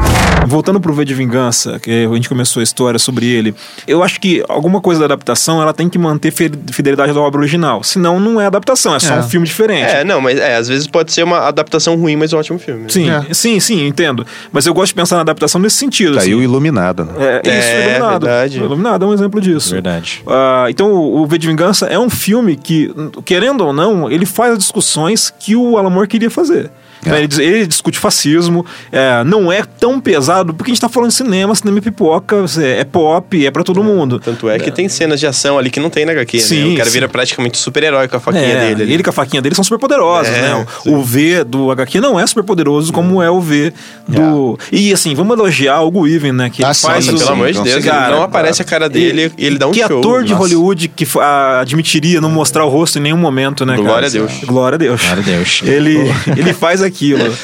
[0.48, 3.56] Voltando pro V de Vingança, que a gente começou a história sobre ele,
[3.88, 7.84] eu acho que alguma coisa da adaptação ela tem que manter fidelidade da obra original.
[7.84, 9.90] Senão não é adaptação, é só um filme diferente.
[9.90, 12.84] É, não, mas é, às vezes pode ser uma adaptação ruim, mas um ótimo filme.
[12.84, 12.90] né?
[12.90, 14.26] Sim, sim, sim, entendo.
[14.52, 16.12] Mas eu gosto de pensar na adaptação nesse sentido.
[16.20, 16.34] Aí assim.
[16.36, 17.14] o Iluminado, né?
[17.18, 18.22] É, isso, É, Iluminado.
[18.26, 18.58] verdade.
[18.60, 19.72] Iluminado é um exemplo disso.
[19.72, 20.24] Verdade.
[20.28, 22.94] Ah, então, o o V de Vingança é um filme que,
[23.26, 26.70] querendo ou não, ele faz as discussões que o Alan Moore queria fazer.
[27.06, 31.10] Né, Ele, ele discute fascismo, é, não é tão pesado, porque a gente tá falando
[31.10, 34.20] de cinema, cinema é pipoca, é, é pop, é pra todo mundo.
[34.20, 36.74] Tanto é que tem cenas de ação ali que não tem na HQ, Sim, né?
[36.74, 36.94] O cara sim.
[36.94, 38.84] vira praticamente super-herói com a faquinha É, dele.
[38.84, 38.94] ali.
[38.94, 40.66] Ele com a faquinha dele são super poderosos, É, né?
[40.84, 40.90] sim.
[40.90, 43.74] O, o V do HQ não é super poderoso como é o V
[44.08, 44.58] do.
[44.72, 46.50] E assim, vamos elogiar o Gu Even, né?
[46.50, 49.32] Que Ah, ele faz os- Pelo amor de Deus, cara, não aparece a cara dele
[49.38, 50.00] e ele dá um que show.
[50.00, 50.42] ator de Nossa.
[50.44, 53.74] Hollywood que ah, admitiria não mostrar o rosto em nenhum momento, né?
[53.76, 53.86] cara?
[53.88, 54.32] Glória a Deus.
[54.46, 55.02] Glória a Deus.
[55.02, 55.62] Glória a Deus.
[55.64, 55.98] Ele,
[56.38, 57.38] ele faz aquilo.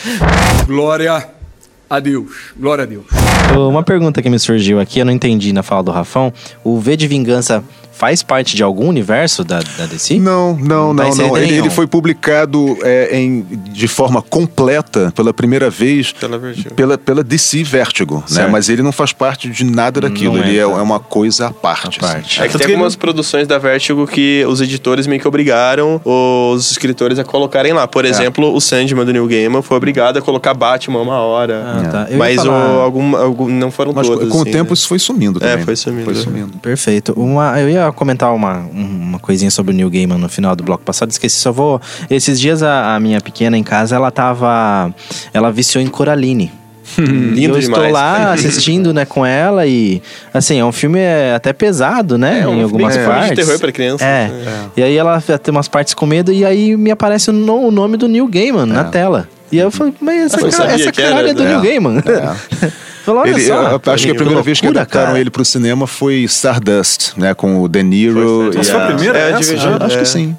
[0.65, 1.27] Glória
[1.89, 2.31] a Deus.
[2.57, 3.05] Glória a Deus.
[3.53, 6.33] Uma pergunta que me surgiu aqui, eu não entendi na fala do Rafão.
[6.63, 7.61] O V de Vingança
[8.01, 10.17] faz parte de algum universo da, da DC?
[10.17, 11.37] Não, não, tá não, não.
[11.37, 16.73] Ele, ele foi publicado é, em, de forma completa pela primeira vez Pela Vertigo.
[16.73, 18.23] pela, pela DC Vertigo, né?
[18.25, 18.51] Certo.
[18.51, 20.33] Mas ele não faz parte de nada daquilo.
[20.37, 20.79] Não ele é, entra.
[20.79, 21.99] é uma coisa à parte.
[22.01, 22.13] À assim.
[22.15, 22.41] parte.
[22.41, 27.19] É que tem algumas produções da Vertigo que os editores meio que obrigaram os escritores
[27.19, 27.83] a colocarem lá.
[27.83, 27.87] É.
[27.87, 31.63] Por exemplo, o Sandman do Neil Gaiman foi obrigado a colocar Batman uma hora.
[31.67, 32.05] Ah, tá.
[32.07, 34.27] Eu ia Mas falar- o, algum, algum- não foram Mas todas.
[34.27, 34.73] com o assim, tempo né?
[34.73, 35.65] isso foi sumindo É, também.
[35.65, 36.05] foi sumindo.
[36.05, 36.57] Foi sumindo.
[36.57, 37.13] Perfeito.
[37.15, 40.83] Uma, eu ia comentar uma, uma coisinha sobre o Neil Gaiman no final do bloco
[40.83, 41.79] passado, esqueci, só vou...
[42.09, 44.93] Esses dias a, a minha pequena em casa, ela tava...
[45.33, 46.51] Ela viciou em Coraline.
[46.97, 47.93] e Lindo eu estou demais.
[47.93, 50.01] lá assistindo, né, com ela e...
[50.33, 53.35] Assim, é um filme é, até pesado, né, É, um em filme algumas de partes.
[53.45, 54.03] terror pra criança.
[54.05, 54.29] É.
[54.75, 57.71] E aí ela tem umas partes com medo e aí me aparece o, no- o
[57.71, 59.27] nome do Neil Gaiman na tela.
[59.51, 61.49] E aí eu falei, mas essa, cara, essa caralho é do né?
[61.49, 62.01] Neil Gaiman.
[63.03, 63.79] Falou, olha Ele, só.
[63.83, 65.19] eu acho que a primeira vez que adaptaram cara.
[65.19, 67.33] ele pro cinema foi Stardust, né?
[67.33, 68.51] Com o De Niro.
[68.51, 69.53] Foi, e foi a a- primeira É, essa?
[69.81, 69.99] Ah, acho é.
[69.99, 70.35] que sim.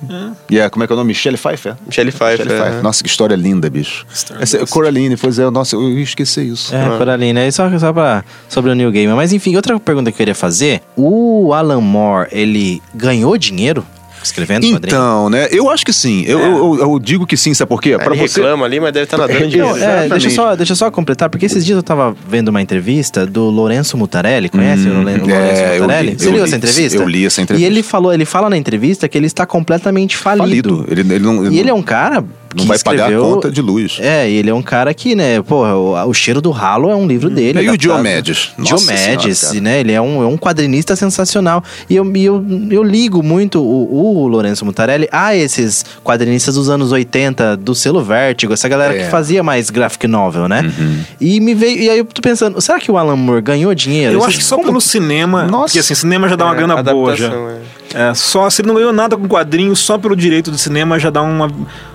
[0.50, 1.08] E a, como é que é o nome?
[1.08, 1.74] Michelle Pfeiffer?
[1.86, 2.38] Michelle Pfeiffer.
[2.46, 2.62] Michelle é.
[2.62, 2.82] Pfeiffer.
[2.82, 4.06] Nossa, que história linda, bicho.
[4.40, 6.74] Essa, Coraline, pois é, nossa, eu esqueci isso.
[6.74, 9.16] É, Coraline, é só, só pra, sobre o New Gamer.
[9.16, 13.84] Mas enfim, outra pergunta que eu queria fazer: o Alan Moore, ele ganhou dinheiro
[14.24, 14.80] escrevendo quadrinhos?
[14.86, 15.48] Então, né?
[15.50, 16.22] Eu acho que sim.
[16.26, 17.96] Eu, eu, eu digo que sim, sabe por quê?
[17.96, 18.40] Pra ele você.
[18.40, 19.76] reclama ali, mas deve estar nadando dinheiro.
[19.76, 22.48] Não, é, deixa, eu só, deixa eu só completar, porque esses dias eu tava vendo
[22.48, 25.32] uma entrevista do Lourenço Mutarelli, conhece o Louren- Lourenço
[25.62, 26.10] é, eu Mutarelli?
[26.10, 26.98] li- Você eu leu li- essa entrevista?
[27.02, 27.68] eu li essa entrevista.
[27.68, 30.78] E ele falou, ele fala na entrevista que ele está completamente falido.
[30.78, 30.86] Falido.
[30.88, 32.24] Ele, ele não, E ele é um cara
[32.56, 33.98] não que vai pagar a escreveu- conta de luz.
[34.00, 36.94] É, e ele é um cara que, né, porra, o, o Cheiro do Ralo é
[36.96, 37.60] um livro dele.
[37.62, 37.76] E o.
[37.76, 38.50] Diomedes?
[38.56, 39.80] Nossa Diomedes, Senhora, né?
[39.80, 41.62] Ele é um, é um quadrinista sensacional.
[41.88, 46.68] E eu, e eu, eu ligo muito o, o Lourenço Mutarelli a esses quadrinistas dos
[46.68, 48.98] anos 80, do selo Vértigo, essa galera É.
[48.98, 49.04] Uhum.
[49.04, 50.72] que fazia mais graphic novel, né?
[51.20, 51.78] E me veio.
[51.82, 54.14] E aí eu tô pensando, será que o Alan Moore ganhou dinheiro?
[54.14, 55.44] Eu acho que só como- pelo cinema.
[55.44, 55.66] Nossa.
[55.66, 57.28] Porque assim, cinema já dá uma É, grana boa já.
[57.32, 57.58] é.
[57.94, 61.10] É, só se ele não ganhou nada com quadrinhos, só pelo direito do cinema já
[61.10, 61.50] dá uma.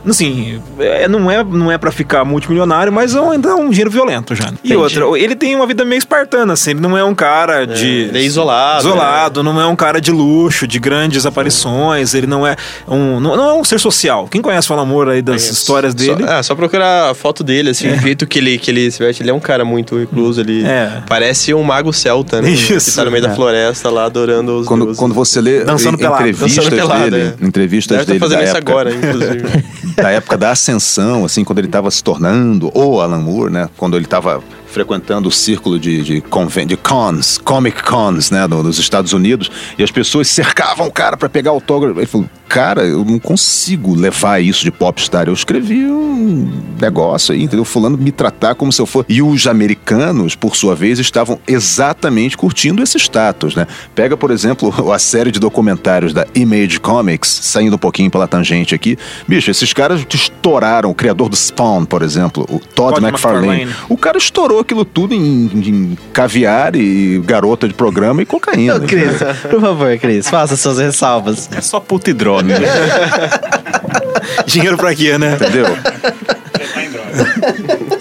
[0.08, 0.47] Assim,
[0.80, 3.90] é, não é, não é para ficar multimilionário, mas é um- ainda é um dinheiro
[3.92, 4.52] violento já.
[4.64, 7.88] E outra, ele tem uma vida meio espartana, assim, ele não é um cara de.
[8.10, 12.46] ele é isolado, Isolado, não é um cara de luxo, de grandes aparições, ele não
[12.46, 12.56] é
[12.88, 13.20] um.
[13.20, 14.28] Não, não é um ser social.
[14.28, 16.24] Quem conhece o Alan Moore aí das histórias dele?
[16.26, 19.00] Só, é, só procurar a foto dele, assim, o jeito que ele, que ele se
[19.00, 19.24] veste.
[19.24, 21.02] Ele é um cara muito recluso, ele É.
[21.08, 22.50] parece um mago celta, né?
[22.50, 22.90] Isso.
[22.92, 25.00] Que tá no meio da floresta lá, adorando os Quando, deuses.
[25.00, 27.46] quando você lê Dançando pelado, entrevistas dançando pelado, dele, é.
[27.46, 29.44] entrevistas Deve tá dele fazendo da isso época, agora, inclusive.
[29.96, 33.70] da época da ascensão, assim, quando ele estava se tornando o Alan Moore, né?
[33.76, 36.22] Quando ele estava frequentando o círculo de, de,
[36.66, 38.46] de cons, comic cons, né?
[38.48, 42.00] no- nos Estados Unidos, e as pessoas cercavam o cara para pegar autógrafo.
[42.00, 45.28] Ele falou, cara, eu não consigo levar isso de popstar.
[45.28, 47.66] Eu escrevi um negócio aí, entendeu?
[47.66, 49.06] Fulano me tratar como se eu fosse.
[49.10, 53.68] E os americanos, por sua vez, estavam exatamente curtindo esse status, né?
[53.94, 58.74] Pega, por exemplo, a série de documentários da Image Comics, saindo um pouquinho pela tangente
[58.74, 58.98] aqui.
[59.28, 60.90] Bicho, esses caras estouraram.
[60.90, 63.48] O criador do Spawn, por exemplo, o Todd, Todd McFarlane.
[63.48, 63.86] McFarlane.
[63.90, 68.80] O cara estourou aquilo tudo em, em caviar e garota de programa e cocaína.
[68.80, 69.18] Cris,
[69.50, 71.50] por favor, Cris, faça suas ressalvas.
[71.52, 72.37] É só puta e droga.
[74.46, 75.34] Dinheiro pra quê, né?
[75.36, 75.66] Entendeu?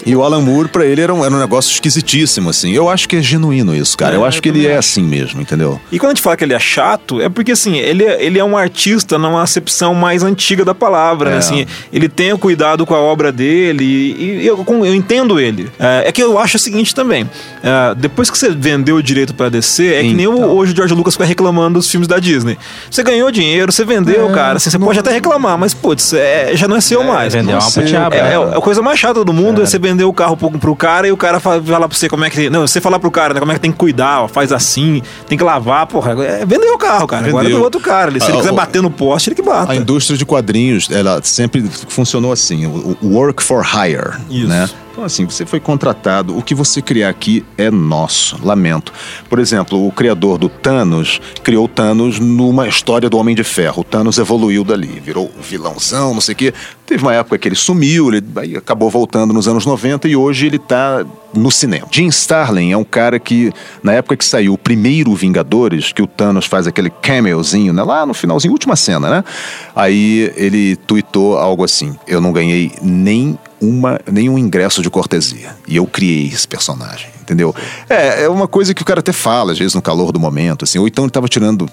[0.07, 2.71] E o Alan Moore, pra ele, era um, era um negócio esquisitíssimo, assim.
[2.71, 4.15] Eu acho que é genuíno isso, cara.
[4.15, 4.79] eu É, acho eu que ele é acho.
[4.79, 5.79] assim mesmo, entendeu?
[5.91, 8.39] E quando a gente fala que ele é chato, é porque assim, ele, é- ele
[8.39, 11.35] é um artista numa acepção mais antiga da palavra, né?
[11.35, 11.39] É.
[11.39, 15.39] Assim, ele tem o cuidado com a obra dele e, e eu, com- eu entendo
[15.39, 15.69] ele.
[15.79, 17.29] É, é que eu acho o seguinte também:
[17.61, 20.49] é, depois que você vendeu o direito pra DC, é que nem o- Então.
[20.55, 22.57] hoje o George Lucas fica reclamando dos filmes da Disney.
[22.89, 24.55] Você ganhou dinheiro, você vendeu, cara.
[24.57, 27.33] Assim, você pode até reclamar, mas putz, é, já não é seu mais.
[27.33, 28.15] vendeu uma patiaba.
[28.15, 30.75] É, é a coisa mais chata do mundo é você vender o carro pro, pro
[30.75, 32.49] cara e o cara fa- falar pra você como é que.
[32.49, 35.01] Não, você falar pro cara, né, como é que tem que cuidar, ó, faz assim,
[35.27, 36.11] tem que lavar, porra.
[36.23, 37.27] É, vendeu o carro, cara.
[37.27, 37.59] Agora é Vendeu.
[37.59, 38.09] do outro cara.
[38.11, 39.71] Ele, se ele Ah, quiser o- bater no poste, ele que bata.
[39.71, 44.47] A indústria de quadrinhos, ela sempre funcionou assim, o o work for hire, Isso.
[44.47, 44.69] né?
[44.97, 48.91] Então assim, você foi contratado, o que você criar aqui é nosso, lamento.
[49.29, 53.81] Por exemplo, o criador do Thanos criou Thanos numa história do Homem de Ferro.
[53.81, 56.53] O Thanos evoluiu dali, virou vilãozão, não sei o quê.
[56.83, 60.57] Teve uma época que ele sumiu, ele acabou voltando nos anos 90 e hoje ele
[60.57, 61.87] tá no cinema.
[61.91, 63.51] Jim Starlin é um cara que,
[63.83, 67.83] na época que saiu o primeiro Vingadores, que o Thanos faz aquele cameozinho, né?
[67.83, 69.23] Lá no finalzinho, última cena, né?
[69.75, 75.55] Aí ele tuitou algo assim: Eu não ganhei nem uma, nenhum ingresso de cortesia.
[75.67, 77.53] E eu criei esse personagem, entendeu?
[77.89, 80.63] É, é uma coisa que o cara até fala, às vezes, no calor do momento,
[80.63, 81.69] assim, ou então ele tava tirando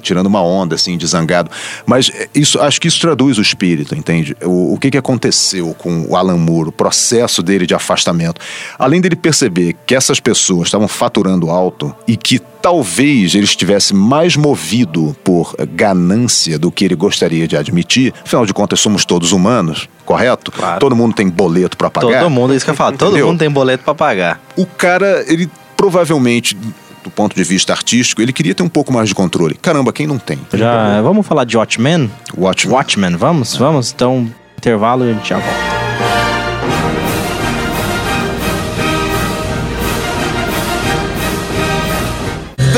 [0.00, 1.50] tirando- uma onda assim de zangado
[1.84, 4.34] mas é, isso acho que isso traduz o espírito entende?
[4.42, 8.40] O, o que que aconteceu com o Alan Moore o processo dele de afastamento?
[8.78, 14.34] Além dele perceber que essas pessoas estavam faturando alto e que talvez ele estivesse mais
[14.34, 19.88] movido por ganância do que ele gostaria de admitir afinal de contas somos todos humanos
[20.04, 20.80] correto Claro.
[20.80, 23.38] todo mundo tem boleto para pagar Todo mundo, é isso que eu falo, todo mundo
[23.38, 24.40] tem boleto pra pagar.
[24.56, 26.56] o cara, ele provavelmente,
[27.04, 29.54] do ponto de vista artístico, ele queria ter um pouco mais de controle.
[29.62, 30.40] Caramba, quem não tem?
[30.52, 32.10] Já, vamos falar de Watchmen?
[32.36, 32.74] Watchmen.
[32.74, 33.54] Watchmen, vamos?
[33.56, 33.92] Vamos?
[33.94, 35.75] Então, intervalo e a gente já volta.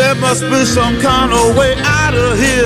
[0.08, 2.64] There must be some kind of way out of here.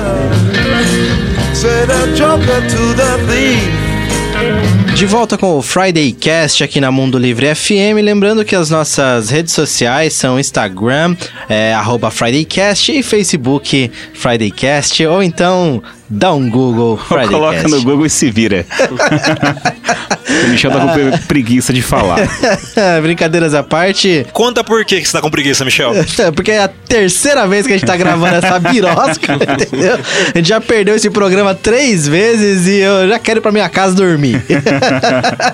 [1.52, 4.94] Say the joker to the thief.
[4.94, 8.00] De volta com o Friday Cast aqui na Mundo Livre FM.
[8.00, 11.16] Lembrando que as nossas redes sociais são Instagram,
[11.48, 11.74] é,
[12.12, 16.98] FridayCast e Facebook FridayCast, ou então dá um Google
[17.29, 18.66] Coloca no Google e se vira.
[20.44, 22.18] o Michel tá com pre- preguiça de falar.
[23.03, 25.92] Brincadeiras à parte, Conta por que você tá com preguiça, Michel.
[26.35, 29.98] porque é a terceira vez que a gente tá gravando essa birosca, entendeu?
[30.35, 33.68] A gente já perdeu esse programa três vezes e eu já quero ir pra minha
[33.68, 34.42] casa dormir.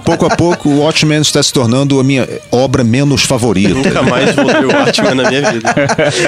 [0.05, 3.75] Pouco a pouco, o Watchmen está se tornando a minha obra menos favorita.
[3.75, 5.75] Nunca mais vou ver o Watchmen na minha vida.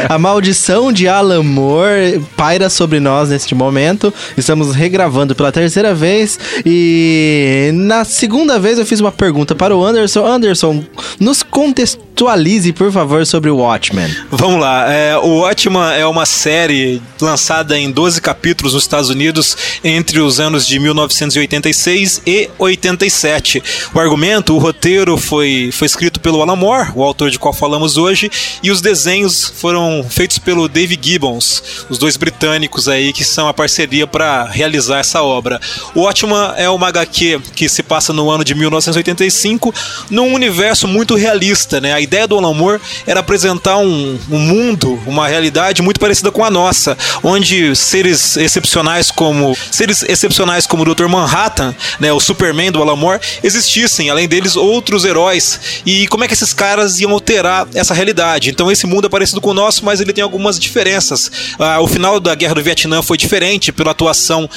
[0.08, 4.12] A maldição de Alan Moore paira sobre nós neste momento.
[4.36, 6.38] Estamos regravando pela terceira vez.
[6.64, 10.26] E na segunda vez eu fiz uma pergunta para o Anderson.
[10.26, 10.84] Anderson,
[11.18, 14.08] nos contextualize, por favor, sobre o Watchmen.
[14.30, 14.90] Vamos lá.
[14.92, 20.40] É, o Watchman é uma série lançada em 12 capítulos nos Estados Unidos entre os
[20.40, 23.62] anos de 1986 e 87.
[23.94, 27.96] O argumento, o roteiro foi, foi escrito pelo Alan Moore, o autor de qual falamos
[27.96, 28.30] hoje,
[28.62, 33.54] e os desenhos foram feitos pelo Dave Gibbons, os dois britânicos aí que são a
[33.54, 35.60] parceria para realizar essa obra.
[35.94, 39.74] O Watchman é uma HQ que se passa no ano de 1985
[40.10, 41.92] num universo muito realista, né?
[41.92, 46.44] A ideia do Alan Moore era apresentar um, um mundo, uma realidade muito parecida com
[46.44, 51.06] a nossa, onde seres excepcionais como seres excepcionais como o Dr.
[51.06, 55.60] Manhattan, né, o Superman do Alan Moore, existissem, além deles outros heróis.
[55.84, 58.50] E como é que esses caras iam alterar essa realidade?
[58.50, 61.30] Então esse mundo é parecido com o nosso, mas ele tem algumas diferenças.
[61.58, 64.48] Ah, o final da Guerra do Vietnã foi diferente pela atuação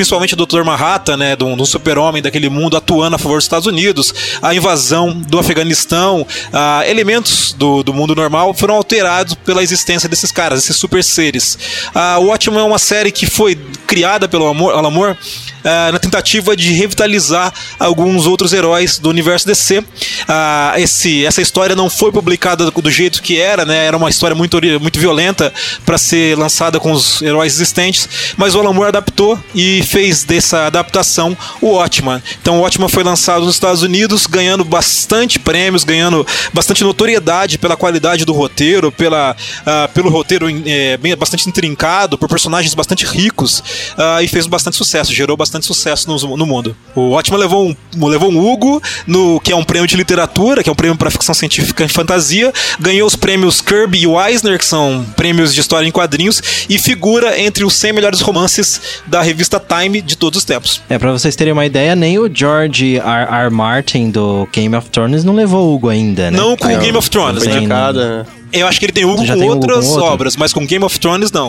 [0.00, 0.62] principalmente do Dr.
[0.64, 5.12] Manhattan, né, do, do super-homem daquele mundo atuando a favor dos Estados Unidos, a invasão
[5.12, 10.76] do Afeganistão, ah, elementos do, do mundo normal foram alterados pela existência desses caras, esses
[10.76, 11.58] super seres.
[11.94, 15.18] Ah, o Watchmen é uma série que foi criada pelo Amor- Alan Moore
[15.62, 19.84] ah, na tentativa de revitalizar alguns outros heróis do universo DC.
[20.26, 23.84] Ah, esse, essa história não foi publicada do, do jeito que era, né?
[23.84, 25.52] Era uma história muito, muito violenta
[25.84, 28.08] para ser lançada com os heróis existentes,
[28.38, 32.22] mas o Alan Moore adaptou e fez dessa adaptação o Watchman.
[32.40, 37.76] Então o Watchman foi lançado nos Estados Unidos, ganhando bastante prêmios, ganhando bastante notoriedade pela
[37.76, 43.62] qualidade do roteiro, pela, ah, pelo roteiro eh, bem, bastante intrincado, por personagens bastante ricos,
[43.98, 46.76] ah, e fez bastante sucesso, gerou bastante sucesso no, no mundo.
[46.94, 50.68] O Watchman levou um, levou um Hugo, no, que é um prêmio de literatura, que
[50.68, 54.64] é um prêmio para ficção científica e fantasia, ganhou os prêmios Kirby e Eisner, que
[54.64, 59.58] são prêmios de história em quadrinhos, e figura entre os 100 melhores romances da revista
[59.70, 60.82] Time de todos os tempos.
[60.90, 63.44] É, pra vocês terem uma ideia, nem o George R.
[63.44, 63.50] R.
[63.50, 66.36] Martin do Game of Thrones não levou o Hugo ainda, né?
[66.36, 67.58] Não com o Game of Thrones, Foi né?
[67.58, 70.66] indicado, Eu acho que ele tem Hugo com tem Hugo outras com obras, mas com
[70.66, 71.48] Game of Thrones não.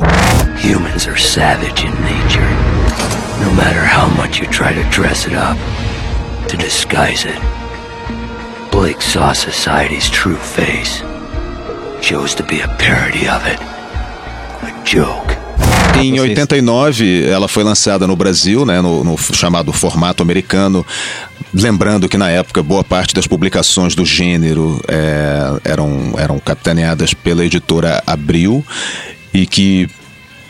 [0.64, 2.46] Humans are savage in nature.
[3.44, 5.58] No matter how much you try to dress it up,
[6.48, 7.40] to disguise it.
[8.72, 11.04] Blake saw society's true face.
[12.02, 13.60] Chose to be a parody of it.
[14.62, 15.41] A joke.
[16.00, 20.86] Em 89, ela foi lançada no Brasil, né, no, no chamado formato americano.
[21.54, 27.46] Lembrando que na época boa parte das publicações do gênero é, eram, eram capitaneadas pela
[27.46, 28.66] editora Abril
[29.34, 29.90] e que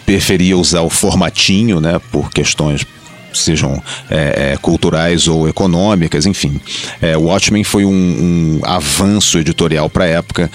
[0.05, 2.85] preferia usar o formatinho, né, por questões
[3.33, 6.59] sejam é, culturais ou econômicas, enfim.
[7.01, 10.51] É, o Watchmen foi um, um avanço editorial para a época.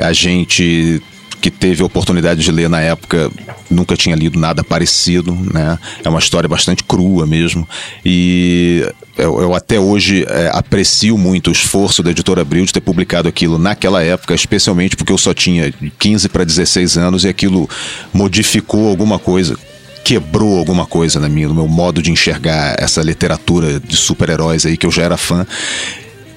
[0.00, 1.00] A gente
[1.40, 3.30] que teve a oportunidade de ler na época
[3.70, 5.78] nunca tinha lido nada parecido, né?
[6.04, 7.68] É uma história bastante crua mesmo
[8.04, 8.84] e
[9.16, 13.28] eu, eu até hoje é, aprecio muito o esforço da editora Abril de ter publicado
[13.28, 17.68] aquilo naquela época, especialmente porque eu só tinha 15 para 16 anos e aquilo
[18.12, 19.56] modificou alguma coisa
[20.04, 24.76] quebrou alguma coisa na minha, no meu modo de enxergar essa literatura de super-heróis aí
[24.76, 25.44] que eu já era fã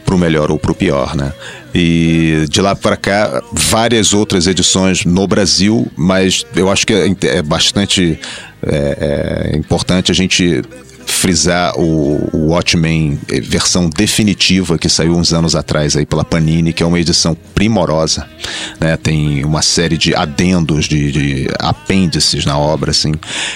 [0.09, 1.31] pro melhor ou pro pior, né?
[1.73, 7.15] E de lá para cá, várias outras edições no Brasil, mas eu acho que é,
[7.27, 8.19] é bastante
[8.63, 10.63] é, é importante a gente
[11.11, 16.73] frisar o, o Watchmen eh, versão definitiva que saiu uns anos atrás aí pela Panini,
[16.73, 18.27] que é uma edição primorosa,
[18.79, 18.97] né?
[18.97, 23.13] Tem uma série de adendos, de, de apêndices na obra, assim.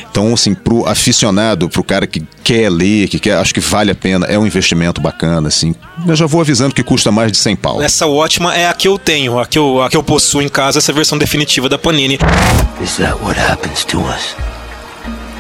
[0.10, 3.96] Então, assim, pro aficionado, pro cara que quer ler, que quer, acho que vale a
[3.96, 5.74] pena, é um investimento bacana, assim.
[6.06, 7.82] Eu já vou avisando que custa mais de 100 pau.
[7.82, 10.50] Essa ótima é a que eu tenho, a que eu, a que eu possuo em
[10.50, 12.18] casa, essa versão definitiva da Panini.
[12.82, 14.36] Is that what happens to us?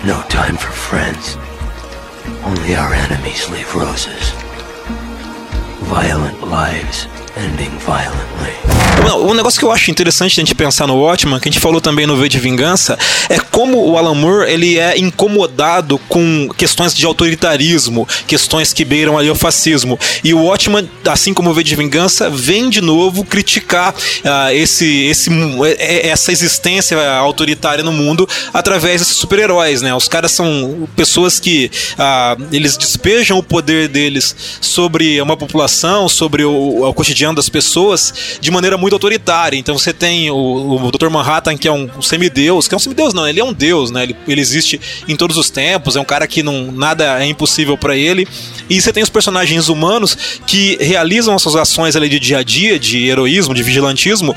[0.03, 1.37] No time for friends.
[2.45, 4.31] Only our enemies leave roses.
[5.87, 7.07] Violent lives
[9.15, 11.81] um negócio que eu acho interessante a gente pensar no Watchman, que a gente falou
[11.81, 12.97] também no V de Vingança,
[13.29, 19.17] é como o Alan Moore ele é incomodado com questões de autoritarismo, questões que beiram
[19.17, 19.99] ali o fascismo.
[20.23, 23.93] E o Watchman, assim como o V de Vingança, vem de novo criticar
[24.23, 25.29] ah, esse, esse,
[25.79, 29.93] eh, essa existência autoritária no mundo através desses super-heróis, né?
[29.95, 36.43] Os caras são pessoas que ah, eles despejam o poder deles sobre uma população, sobre
[36.43, 39.55] o, o cotidiano das pessoas de maneira muito autoritária.
[39.55, 41.09] Então você tem o, o Dr.
[41.09, 44.01] Manhattan, que é um semideus, que é um semideus, não, ele é um deus, né?
[44.01, 47.77] Ele, ele existe em todos os tempos, é um cara que não nada é impossível
[47.77, 48.27] para ele.
[48.67, 52.43] E você tem os personagens humanos que realizam as suas ações ali de dia a
[52.43, 54.35] dia, de heroísmo, de vigilantismo,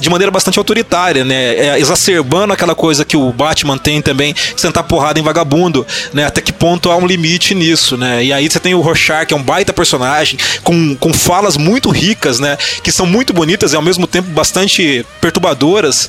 [0.00, 1.54] de maneira bastante autoritária, né?
[1.56, 6.24] É, exacerbando aquela coisa que o Batman tem também, sentar porrada em vagabundo, né?
[6.24, 8.24] Até que ponto há um limite nisso, né?
[8.24, 11.90] E aí você tem o Rorschach, que é um baita personagem, com, com falas muito
[11.90, 12.56] ricas, né?
[12.82, 16.08] Que são muito bonitas e ao mesmo tempo bastante perturbadoras,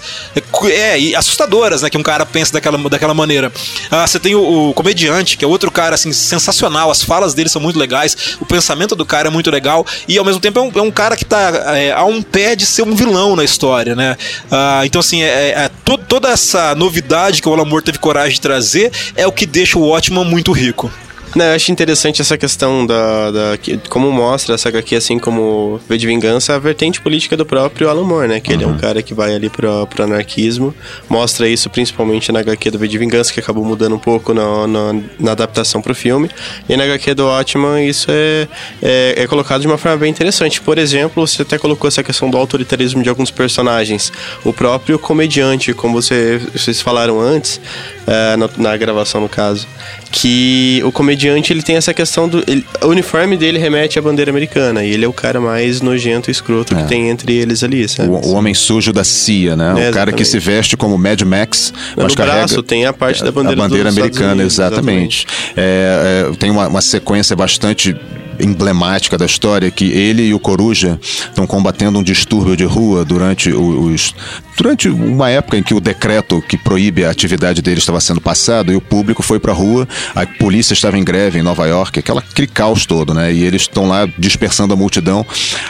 [0.71, 1.89] é, e assustadoras, né?
[1.89, 3.51] Que um cara pensa daquela, daquela maneira.
[3.91, 7.49] Ah, você tem o, o comediante, que é outro cara, assim, sensacional, as falas dele
[7.49, 10.61] são muito legais, o pensamento do cara é muito legal, e ao mesmo tempo é
[10.61, 13.43] um, é um cara que tá é, a um pé de ser um vilão na
[13.43, 14.17] história, né?
[14.51, 18.33] Ah, então, assim, é, é to- toda essa novidade que o Alan Moore teve coragem
[18.35, 20.91] de trazer é o que deixa o Watchman muito rico.
[21.33, 25.81] Não, eu acho interessante essa questão da, da que- como mostra essa HQ, assim como
[25.87, 28.39] V de Vingança, a vertente política do próprio Alan Moore, né?
[28.39, 30.73] Que ele é um cara que vai ali pro, pro anarquismo.
[31.09, 34.65] Mostra isso principalmente na HQ do V de Vingança, que acabou mudando um pouco na,
[34.67, 36.29] na, na adaptação pro filme.
[36.69, 38.47] E na HQ do Watchman, isso é,
[38.81, 40.61] é, é colocado de uma forma bem interessante.
[40.61, 44.11] Por exemplo, você até colocou essa questão do autoritarismo de alguns personagens.
[44.45, 47.59] O próprio comediante, como você, vocês falaram antes,
[48.07, 49.67] eh, na, na gravação no caso,
[50.11, 54.31] que o comediante ele tem essa questão do ele- o uniforme dele remete à bandeira
[54.31, 57.87] americana e ele é o cara mais nojento e escroto que tem entre eles ali,
[57.87, 58.09] sabe?
[58.09, 59.67] O, o homem sujo da CIA, né?
[59.69, 60.25] É, o cara que exatamente.
[60.25, 63.67] se veste como Mad Max, No mas carrega braço tem a parte da bandeira a
[63.67, 65.25] bandeira americana, Unidos, exatamente.
[65.55, 67.95] É, é, tem uma, uma sequência bastante
[68.39, 73.51] emblemática da história que ele e o Coruja estão combatendo um distúrbio de rua durante
[73.51, 74.13] os
[74.57, 78.71] durante uma época em que o decreto que proíbe a atividade deles estava sendo passado
[78.71, 82.21] e o público foi pra rua, a polícia estava em greve em Nova York, aquela,
[82.21, 83.33] aquele caos todo, né?
[83.33, 85.25] E eles estão lá dispersando a multidão.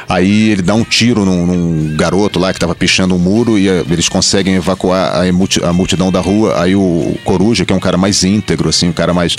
[0.07, 3.67] Aí ele dá um tiro num, num garoto lá que estava pichando um muro e
[3.67, 6.61] eh, eles conseguem evacuar a, a multidão da rua.
[6.61, 9.35] Aí o Coruja, que é um cara mais íntegro, assim, um cara mais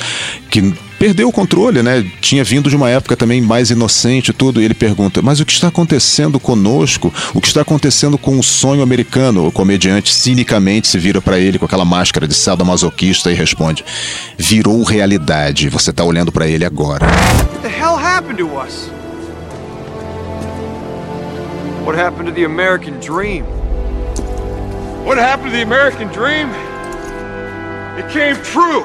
[0.51, 2.05] que perdeu o controle, né?
[2.21, 4.61] Tinha vindo de uma época também mais inocente tudo.
[4.61, 7.13] E ele pergunta: Mas o que está acontecendo conosco?
[7.35, 9.47] O que está acontecendo com o sonho americano?
[9.47, 13.85] O comediante cinicamente se vira para ele com aquela máscara de sadomasoquista e responde:
[14.37, 15.69] Virou realidade.
[15.69, 17.07] Você tá olhando para ele agora.
[17.07, 18.91] What the hell happened to us?
[21.85, 23.45] What happened to the American dream?
[25.05, 26.49] What happened to the American dream?
[27.97, 28.85] It came true.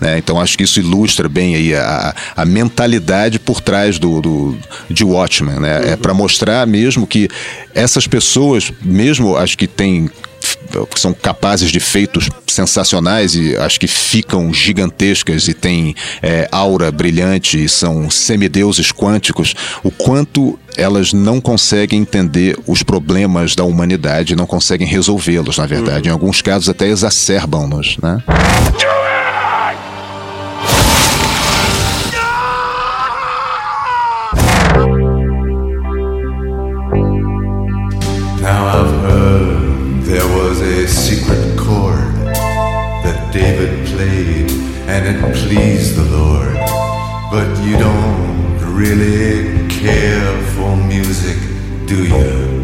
[0.00, 0.16] Né?
[0.16, 5.04] Então acho que isso ilustra bem aí a, a mentalidade por trás do, do de
[5.04, 5.92] Watchmen, né?
[5.92, 7.28] É para mostrar mesmo que
[7.74, 10.10] essas pessoas, mesmo as que têm
[10.96, 17.62] são capazes de feitos sensacionais e acho que ficam gigantescas e têm é, aura brilhante
[17.62, 24.46] e são semideuses quânticos, o quanto elas não conseguem entender os problemas da humanidade, não
[24.46, 26.08] conseguem resolvê-los, na verdade.
[26.08, 28.22] Em alguns casos até exacerbam-nos, né?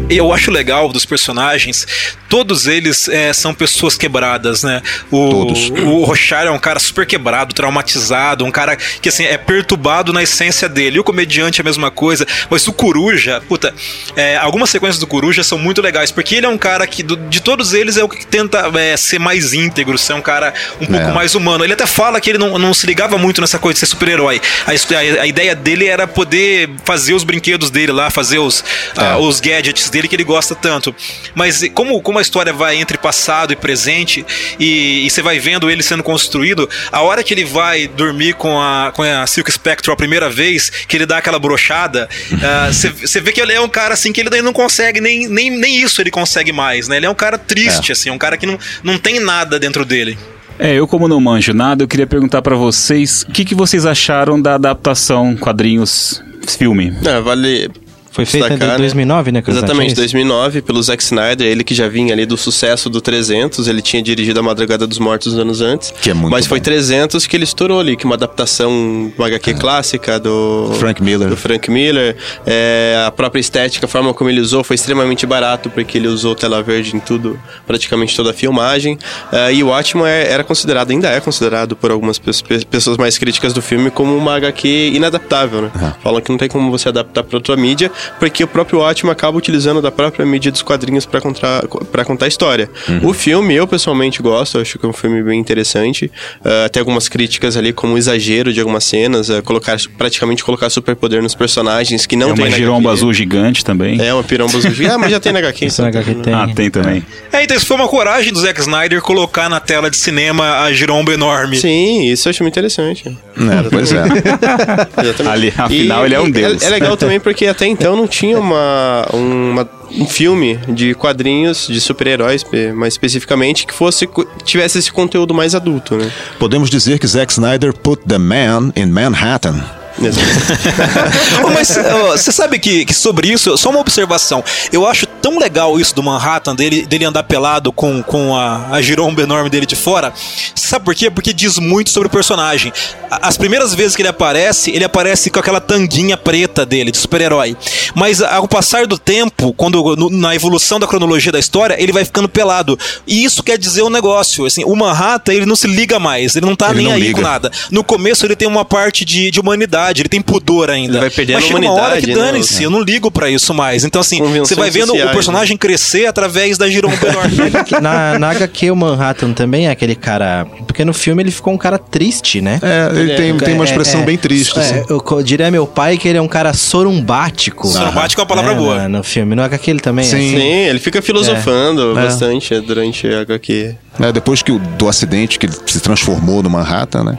[0.09, 1.85] Eu acho legal dos personagens,
[2.29, 4.81] todos eles é, são pessoas quebradas, né?
[5.11, 5.69] O, Todos.
[5.69, 10.23] o Rochard é um cara super quebrado, traumatizado, um cara que assim é perturbado na
[10.23, 10.97] essência dele.
[10.97, 13.73] E o comediante é a mesma coisa, mas o Coruja, puta,
[14.15, 17.17] é, algumas sequências do Coruja são muito legais, porque ele é um cara que, do-
[17.17, 20.85] de todos eles, é o que tenta é, ser mais íntegro, ser um cara um
[20.85, 21.11] pouco É.
[21.11, 21.63] mais humano.
[21.63, 24.41] Ele até fala que ele não, não se ligava muito nessa coisa de ser super-herói.
[24.65, 28.63] A, a- a ideia dele era poder fazer os brinquedos dele lá, fazer os,
[28.95, 30.93] ah, os gadgets dele que ele gosta tanto.
[31.33, 34.25] Mas como, como a história vai entre passado e presente,
[34.59, 38.59] e, e você vai vendo ele sendo construído, a hora que ele vai dormir com
[38.59, 42.09] a, com a Silk Spectre a primeira vez, que ele dá aquela brochada,
[42.43, 44.99] ah, você você vê que ele é um cara assim que ele daí não consegue,
[44.99, 46.97] nem, nem, nem isso ele consegue mais, né?
[46.97, 47.93] Ele é um cara triste, É.
[47.93, 50.17] assim, um cara que não, não tem nada dentro dele.
[50.59, 53.85] É, eu como não manjo nada, eu queria perguntar pra vocês o que, que vocês
[53.85, 56.21] acharam da adaptação quadrinhos
[56.57, 56.93] filme.
[57.05, 57.69] É, vale.
[58.17, 59.65] Foi feita em destacar, 2009, né, Constantino?
[59.67, 63.81] Exatamente, 2009, pelo Zack Snyder, ele que já vinha ali do sucesso do 300, ele
[63.81, 65.93] tinha dirigido A Madrugada dos Mortos anos antes.
[66.01, 66.63] Que é muito Mas foi bom.
[66.63, 71.29] 300 que ele estourou ali, que é uma adaptação, uma HQ clássica do Frank Miller.
[71.29, 72.15] do Frank Miller.
[72.45, 76.33] É, a própria estética, a forma como ele usou foi extremamente barato, porque ele usou
[76.35, 78.97] tela verde em tudo, praticamente toda a filmagem.
[79.31, 82.97] É, e o Watchmen é- era considerado, ainda é considerado por algumas pe- pe- pessoas
[82.97, 85.71] mais críticas do filme como uma HQ inadaptável, né?
[86.01, 89.37] Falam que não tem como você adaptar para outra mídia, porque o próprio Watchmen acaba
[89.37, 92.69] utilizando da própria mídia dos quadrinhos para contar, pra contar a história.
[93.03, 96.11] O filme, eu pessoalmente gosto, acho que é um filme bem interessante.
[96.39, 100.69] Uh, tem algumas críticas ali, como o exagero de algumas cenas, uh, colocar, praticamente colocar
[100.69, 104.01] superpoder nos personagens que não é tem uma na giromba azul gigante também.
[104.01, 104.93] É, uma piromba azul gigante.
[104.93, 105.65] Ah, mas já tem na HQ.
[105.65, 106.01] Isso na então.
[106.01, 106.33] HQ tem.
[106.33, 107.05] Ah, tem também.
[107.31, 110.71] É, então isso foi uma coragem do Zack Snyder colocar na tela de cinema a
[110.71, 111.57] giromba enorme.
[111.57, 113.07] Sim, isso eu acho muito interessante.
[113.07, 114.03] É, pois é.
[115.03, 115.27] Exatamente.
[115.27, 116.61] Ali, afinal, ele é um e deus.
[116.63, 121.79] É, legal também porque até então não tinha uma, uma- um filme de quadrinhos de
[121.81, 124.07] super-heróis, pe- mais especificamente, que fosse
[124.43, 126.11] tivesse esse conteúdo mais adulto, né?
[126.39, 129.63] Podemos dizer que Zack Snyder put the man in Manhattan.
[131.43, 131.69] Ô, Mas
[132.11, 134.43] você sabe que, que sobre isso, só uma observação.
[134.71, 138.81] Eu acho tão legal isso do Manhattan, dele, dele andar pelado com, com a, a
[138.81, 140.13] giromba enorme dele de fora.
[140.55, 141.09] Sabe por quê?
[141.09, 142.71] Porque diz muito sobre o personagem.
[143.09, 147.55] As primeiras vezes que ele aparece, ele aparece com aquela tanguinha preta dele, de super-herói.
[147.95, 152.03] Mas ao passar do tempo, quando no- na evolução da cronologia da história, ele vai
[152.05, 152.77] ficando pelado.
[153.05, 154.45] E isso quer dizer um negócio.
[154.45, 156.99] Assim, o Manhattan, ele não se liga mais, ele não tá Ele nem não aí
[157.01, 157.13] liga.
[157.15, 157.51] com nada.
[157.71, 160.93] No começo ele tem uma parte de, de humanidade humanidade, ele tem pudor ainda.
[160.93, 162.25] Ele vai perdendo Mas a chega uma hora que humanidade, né?
[162.31, 163.83] dane-se, eu não ligo pra isso mais.
[163.83, 167.37] Então, assim, Convenções você vai vendo sociais, o personagem crescer através da giromba enorme.
[167.81, 170.45] Na, na HQ, o Manhattan também é aquele cara.
[170.65, 172.59] Porque no filme ele ficou um cara triste, né?
[172.61, 174.57] É, ele tem, tem uma expressão bem triste.
[174.57, 174.83] É, assim.
[174.89, 177.67] eu diria meu pai que ele é um cara sorumbático.
[177.67, 178.83] Sorumbático é uma palavra É, boa.
[178.83, 179.35] No, no filme.
[179.35, 180.15] No HQ ele também é Sim.
[180.15, 180.37] assim.
[180.37, 182.03] Sim, ele fica filosofando É.
[182.03, 183.75] bastante durante a HQ.
[183.99, 187.17] É, depois que o, do acidente que ele se transformou no Manhattan, né?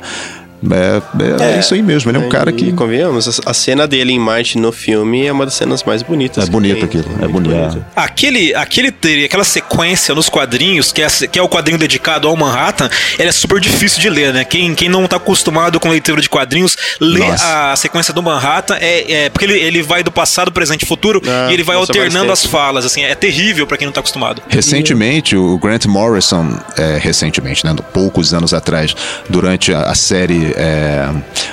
[0.71, 2.73] É, é, é isso aí mesmo, ele é um cara que.
[2.73, 6.47] Convenhamos, a- a cena dele em Marte no filme é uma das cenas mais bonitas.
[6.47, 7.85] É bonito aquilo, é Muito bonito.
[7.95, 8.95] Aquele, aquele
[9.25, 12.89] aquela sequência nos quadrinhos, que é, que é o quadrinho dedicado ao Manhattan,
[13.19, 14.45] ele é super difícil de ler, né?
[14.45, 17.73] Quem, quem não tá acostumado com leitura de quadrinhos, lê Nossa.
[17.73, 21.23] a sequência do Manhattan, é, é porque ele, ele vai do passado, presente e futuro,
[21.27, 24.43] Ah, e ele vai alternando as falas, assim, é terrível pra quem não tá acostumado.
[24.49, 28.95] Recentemente, o Grant Morrison, é, recentemente, né, poucos anos atrás,
[29.29, 31.09] durante a, a série é,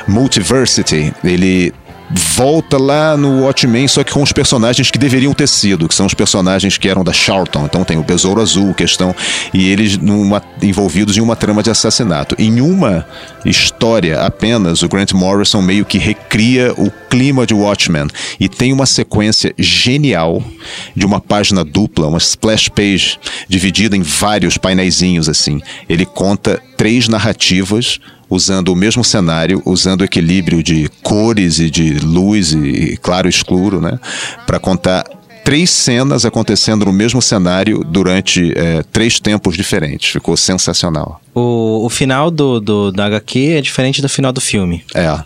[0.08, 1.74] Multiversity, ele
[2.36, 6.06] volta lá no Watchmen, só que com os personagens que deveriam ter sido, que são
[6.06, 7.66] os personagens que eram da Charlton.
[7.66, 9.14] Então tem o Besouro Azul, questão,
[9.52, 12.36] e eles numa- envolvidos em uma trama de assassinato.
[12.38, 13.06] Em uma
[13.44, 18.08] história apenas, o Grant Morrison meio que recria o clima de Watchmen
[18.40, 20.44] e tem uma sequência genial
[20.96, 23.18] de uma página dupla, uma splash page
[23.50, 25.60] dividida em vários paineizinhos assim.
[25.90, 28.00] Ele conta três narrativas
[28.30, 33.30] usando o mesmo cenário, usando o equilíbrio de cores e de luz e, claro e
[33.30, 34.00] escuro, né,
[34.48, 35.06] para contar
[35.44, 40.12] três cenas acontecendo no mesmo cenário durante eh, três tempos diferentes.
[40.12, 41.22] Ficou sensacional.
[41.36, 44.84] O, o final do, do, da HQ é diferente do final do filme.
[44.96, 45.20] É.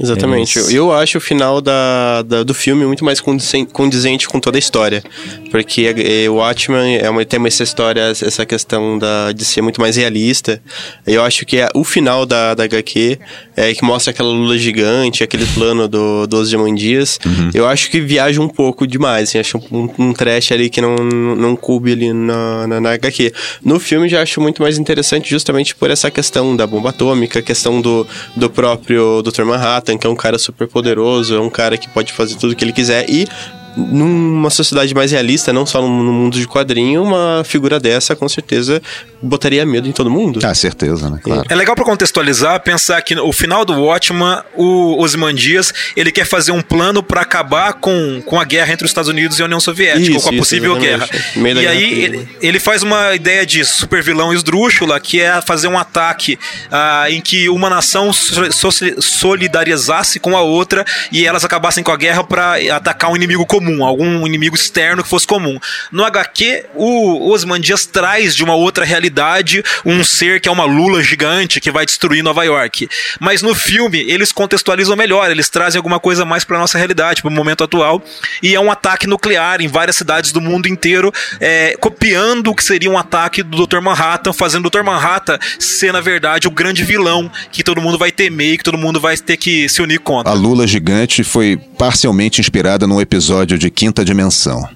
[0.00, 0.58] Exatamente.
[0.58, 4.58] Eles- Eu acho o final da, da- do filme muito mais condizen- condizente com toda
[4.58, 5.02] a história.
[5.50, 9.80] Porque eh, o Watchmen é uma, tem essa história, essa questão da, de ser muito
[9.80, 10.60] mais realista.
[11.06, 13.18] Eu acho que é o final da, da HQ,
[13.56, 17.18] é, que mostra aquela lula gigante, aquele plano do, dos Diamandias.
[17.54, 19.30] Eu acho que viaja um pouco demais.
[19.30, 23.32] Assim, acho um, um trash ali que não, não coube ali na, na, na HQ.
[23.64, 27.80] No filme já acho muito mais interessante justamente por essa questão da bomba atômica, questão
[27.80, 29.44] do, do próprio Dr.
[29.44, 32.56] Manhattan, que é um cara super poderoso, é um cara que pode fazer tudo o
[32.56, 33.28] que ele quiser e
[33.76, 38.28] numa sociedade mais realista, não só no, no mundo de quadrinho, uma figura dessa com
[38.28, 38.80] certeza
[39.22, 40.40] botaria medo em todo mundo.
[40.44, 41.18] Ah, certeza, né?
[41.22, 41.42] Claro.
[41.48, 46.52] É legal pra contextualizar, pensar que o final do Watchman, o Ozymandias, ele quer fazer
[46.52, 49.58] um plano pra acabar com, com a guerra entre os Estados Unidos e a União
[49.60, 51.12] Soviética, Isso, ou com a isso, possível exatamente.
[51.34, 51.62] guerra.
[51.62, 55.78] E aí ele, ele faz uma ideia de super vilão esdrúxula, que é fazer um
[55.78, 56.38] ataque
[56.70, 58.70] ah, em que uma nação so- so-
[59.02, 63.65] solidarizasse com a outra e elas acabassem com a guerra pra atacar um inimigo comum,
[63.84, 65.58] algum inimigo externo que fosse comum.
[65.90, 71.02] No HQ, o Osmandias traz de uma outra realidade um ser que é uma lula
[71.02, 72.88] gigante que vai destruir Nova York.
[73.20, 77.30] Mas no filme, eles contextualizam melhor, eles trazem alguma coisa mais pra nossa realidade, pro
[77.30, 78.02] momento atual,
[78.42, 82.64] e é um ataque nuclear em várias cidades do mundo inteiro, é, copiando o que
[82.64, 83.80] seria um ataque do Dr.
[83.80, 84.82] Manhattan, fazendo o Dr.
[84.82, 88.78] Manhattan ser, na verdade, o grande vilão que todo mundo vai temer e que todo
[88.78, 90.32] mundo vai ter que se unir contra.
[90.32, 94.66] A Lula Gigante foi parcialmente inspirada num episódio de Quinta Dimensão.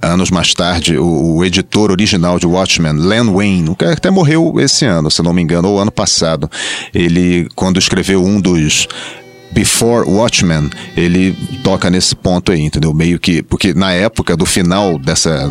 [0.00, 4.84] Anos mais tarde, o, o editor original de Watchmen, Len Wayne, que até morreu esse
[4.84, 6.50] ano, se não me engano, ou ano passado,
[6.94, 8.88] ele, quando escreveu um dos
[9.52, 11.32] Before Watchmen, ele
[11.62, 12.92] toca nesse ponto aí, entendeu?
[12.92, 13.42] Meio que.
[13.42, 15.50] Porque na época do final dessa.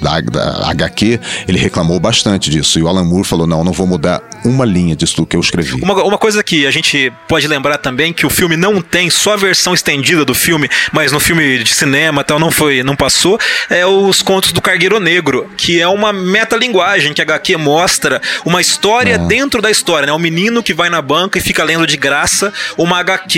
[0.00, 1.18] Da, da HQ,
[1.48, 2.78] ele reclamou bastante disso.
[2.78, 5.80] E o Alan Moore falou: não, não vou mudar uma linha disso que eu escrevi.
[5.82, 9.32] Uma, uma coisa que a gente pode lembrar também que o filme não tem só
[9.32, 13.38] a versão estendida do filme, mas no filme de cinema tal não foi, não passou,
[13.70, 18.60] é os contos do Cargueiro Negro, que é uma metalinguagem que a HQ mostra uma
[18.60, 20.12] história dentro da história, né?
[20.12, 23.35] Um menino que vai na banca e fica lendo de graça uma HQ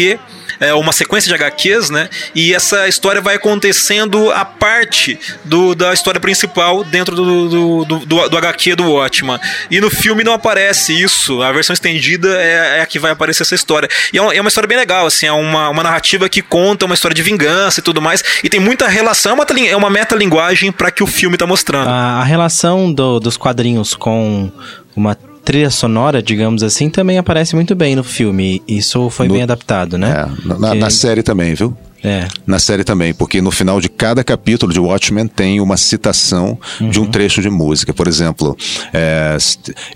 [0.61, 2.09] é uma sequência de HQs, né?
[2.35, 8.07] E essa história vai acontecendo a parte do, da história principal dentro do, do, do,
[8.07, 9.39] do, do HQ do Watchman.
[9.71, 11.43] E no filme não aparece isso.
[11.43, 13.89] A versão estendida é, é a que vai aparecer essa história.
[14.13, 16.87] E é uma, é uma história bem legal, assim, é uma, uma narrativa que conta
[16.87, 18.25] uma história de vingança e tudo mais.
[18.43, 21.89] E tem muita relação, é uma, é uma metalinguagem para que o filme tá mostrando.
[21.89, 24.51] A, a relação do- dos quadrinhos com
[24.97, 25.17] uma
[25.49, 28.63] trilha sonora, digamos assim, também aparece muito bem no filme.
[28.69, 30.27] Isso foi bem adaptado, né?
[30.45, 31.75] Na, na- Que- na série também, viu?
[32.03, 32.29] É.
[32.47, 37.01] Na série também, porque no final de cada capítulo de Watchmen tem uma citação de
[37.01, 37.93] um trecho de música.
[37.93, 38.57] Por exemplo,
[38.93, 39.37] é,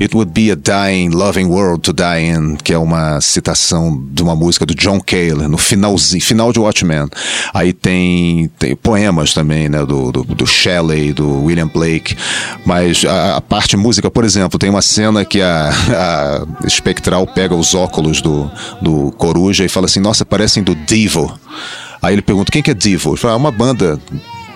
[0.00, 4.22] It would be a dying, loving world to die in, que é uma citação de
[4.22, 7.08] uma música do John Cale, no finalzinho, final de Watchmen.
[7.54, 12.16] Aí tem, tem poemas também, né, do, do, do Shelley, do William Blake.
[12.66, 17.54] Mas a, a parte música, por exemplo, tem uma cena que a, a Spectral pega
[17.54, 18.50] os óculos do,
[18.80, 21.38] do Coruja e fala assim: Nossa, parecem do Devo.
[22.00, 23.10] Aí ele pergunta: Quem que é Devo?
[23.10, 24.00] Ele fala: ah, uma banda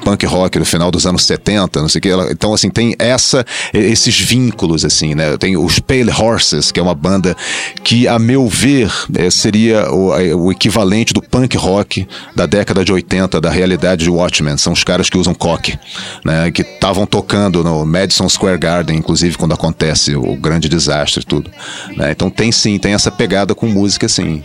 [0.07, 2.33] punk rock do final dos anos 70, não sei o que.
[2.33, 3.45] Então, assim, tem essa,
[3.75, 5.37] esses vínculos, assim, né?
[5.37, 7.37] Tem os Pale Horses, que é uma banda
[7.83, 10.11] que, a meu ver, eh, seria o,
[10.45, 14.57] o equivalente do punk rock da década de 80, da realidade de Watchmen.
[14.57, 15.77] São os caras que usam coque,
[16.25, 16.53] né?
[16.53, 21.51] Que estavam tocando no Madison Square Garden, inclusive, quando acontece o grande desastre e tudo.
[21.97, 22.13] né?
[22.13, 24.45] Então tem sim, tem essa pegada com música, sim.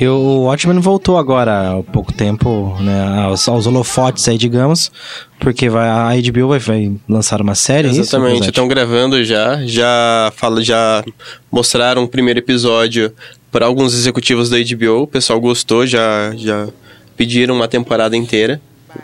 [0.00, 4.92] E o Watchmen voltou agora há pouco tempo, né, aos, aos holofotes aí, digamos,
[5.40, 8.50] porque vai, a HBO vai, vai lançar uma série, é Exatamente, Rosete?
[8.50, 11.02] estão gravando já, já fala, já
[11.50, 13.12] mostraram o primeiro episódio
[13.50, 16.68] para alguns executivos da HBO, o pessoal gostou, já já
[17.16, 18.60] pediram uma temporada inteira.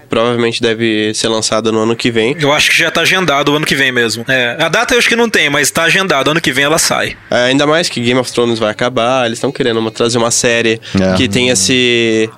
[0.08, 2.36] Provavelmente deve ser lançada no ano que vem.
[2.38, 4.24] Eu acho que já tá agendado o ano que vem mesmo.
[4.28, 6.30] É, a data eu acho que não tem, mas tá agendado.
[6.30, 7.16] Ano que vem ela sai.
[7.30, 10.30] É, ainda mais que Game of Thrones vai acabar, eles estão querendo uma- trazer uma
[10.30, 11.16] série É.
[11.16, 12.28] que tem esse.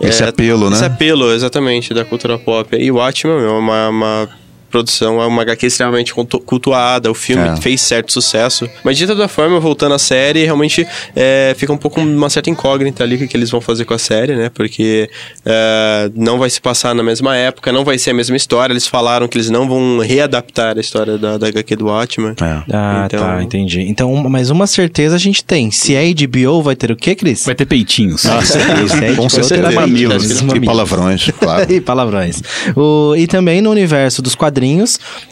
[0.00, 0.76] Esse apelo, né?
[0.76, 2.76] Esse apelo, exatamente, da cultura pop.
[2.76, 4.28] E o Watchmen é uma, uma
[4.72, 7.56] produção, é uma HQ extremamente cultu- cultuada, o filme É.
[7.56, 8.68] fez certo sucesso.
[8.82, 13.04] Mas de toda forma, voltando à série, realmente é, fica um pouco uma certa incógnita
[13.04, 14.50] ali o que, eles vão fazer com a série, né?
[14.52, 15.08] Porque
[15.44, 18.72] é, não vai se passar na mesma época, não vai ser a mesma história.
[18.72, 22.34] Eles falaram que eles não vão readaptar a história da, da HQ do Watchmen.
[22.40, 23.82] Ah, Então- tá, entendi.
[23.82, 25.70] Então, mas uma certeza a gente tem.
[25.70, 27.44] Se é HBO, vai ter o quê, Cris?
[27.44, 28.24] Vai ter peitinhos.
[28.26, 28.38] Ah,
[29.04, 29.54] é- é Com certeza.
[29.56, 30.40] terá Mamilos.
[30.40, 31.70] E palavrões, claro.
[31.72, 32.42] e palavrões.
[32.74, 34.61] O, e também no universo dos quadrinhos,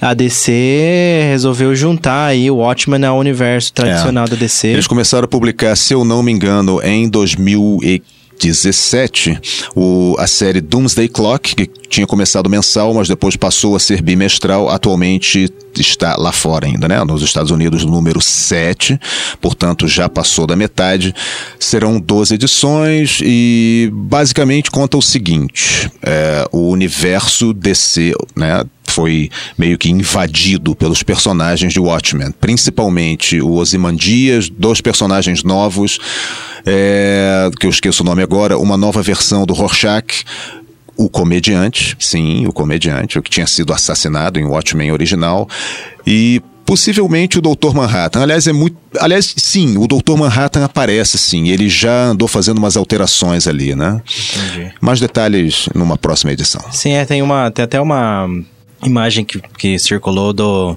[0.00, 4.68] a DC resolveu juntar aí o Watchmen ao universo tradicional da DC.
[4.68, 9.38] Eles começaram a publicar, se eu não me engano, em 2017,
[9.74, 14.68] o, a série Doomsday Clock, que tinha começado mensal, mas depois passou a ser bimestral.
[14.68, 17.02] Atualmente está lá fora ainda, né?
[17.04, 18.98] Nos Estados Unidos, número 7,
[19.40, 21.14] portanto já passou da metade.
[21.58, 28.64] Serão 12 edições e basicamente conta o seguinte: é, o universo DC, né?
[28.90, 35.98] Foi meio que invadido pelos personagens de Watchmen, principalmente o Ozymandias, dois personagens novos,
[36.66, 40.24] é, que eu esqueço o nome agora, uma nova versão do Rorschach,
[40.96, 45.48] o comediante, sim, o comediante, o que tinha sido assassinado em Watchmen original,
[46.06, 47.74] e possivelmente o Dr.
[47.74, 48.22] Manhattan.
[48.22, 48.76] Aliás, é muito.
[49.00, 50.16] Aliás, sim, o Dr.
[50.16, 51.48] Manhattan aparece, sim.
[51.48, 54.00] Ele já andou fazendo umas alterações ali, né?
[54.04, 54.72] Entendi.
[54.80, 56.62] Mais detalhes numa próxima edição.
[56.70, 58.28] Sim, é, tem, uma, tem até uma
[58.86, 60.76] imagem que, que circulou do,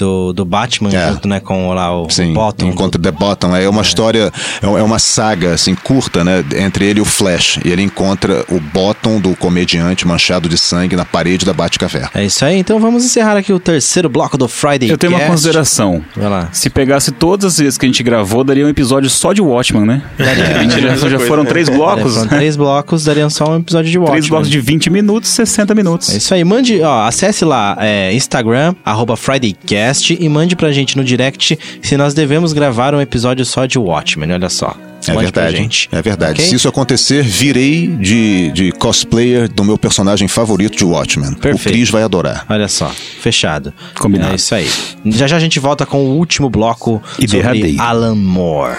[0.00, 2.10] do, do Batman junto, né, com lá o, É.
[2.10, 2.66] Sim, o Bottom.
[2.66, 3.54] Encontra The Bottom.
[3.54, 4.32] É uma história,
[4.62, 6.44] é é uma saga assim curta, né?
[6.56, 7.58] Entre ele e o Flash.
[7.64, 12.10] E ele encontra o Bottom do comediante manchado de sangue na parede da Batcaverna.
[12.14, 15.24] É isso aí, então vamos encerrar aqui o terceiro bloco do Friday Eu tenho uma
[15.26, 16.02] consideração.
[16.16, 16.48] Vai lá.
[16.52, 19.84] Se pegasse todas as vezes que a gente gravou, daria um episódio só de Watchman,
[19.84, 20.02] né?
[20.16, 20.58] Daria.
[20.58, 22.16] Mentira, já foram três blocos.
[22.16, 24.20] É, foram três blocos, dariam só um episódio de Watchmen.
[24.20, 26.10] Três blocos de 20 minutos, 60 minutos.
[26.10, 30.96] É isso aí, mande, ó, acesse lá é, Instagram, arroba FridayCast e mande pra gente
[30.96, 34.76] no direct se nós devemos gravar um episódio só de Watchmen, olha só.
[35.08, 35.56] É Mande verdade.
[35.56, 35.88] gente.
[35.90, 36.32] É verdade.
[36.32, 36.44] Ok?
[36.44, 41.30] Se isso acontecer, virei de, de cosplayer do meu personagem favorito de Watchmen.
[41.32, 42.44] O Cris vai adorar.
[42.50, 43.72] Olha só, fechado.
[43.98, 44.32] Combinado.
[44.32, 44.68] É isso aí.
[45.06, 47.80] Já já a gente volta com o último bloco E sobre derradeiro.
[47.80, 48.76] Alan Moore.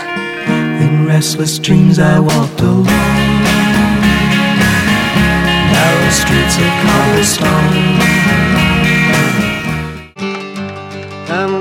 [0.80, 2.86] In restless dreams I walked alone
[5.72, 8.41] Narrow streets of cobblestone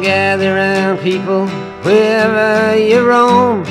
[0.01, 1.47] gather round, people,
[1.85, 3.63] wherever you roam.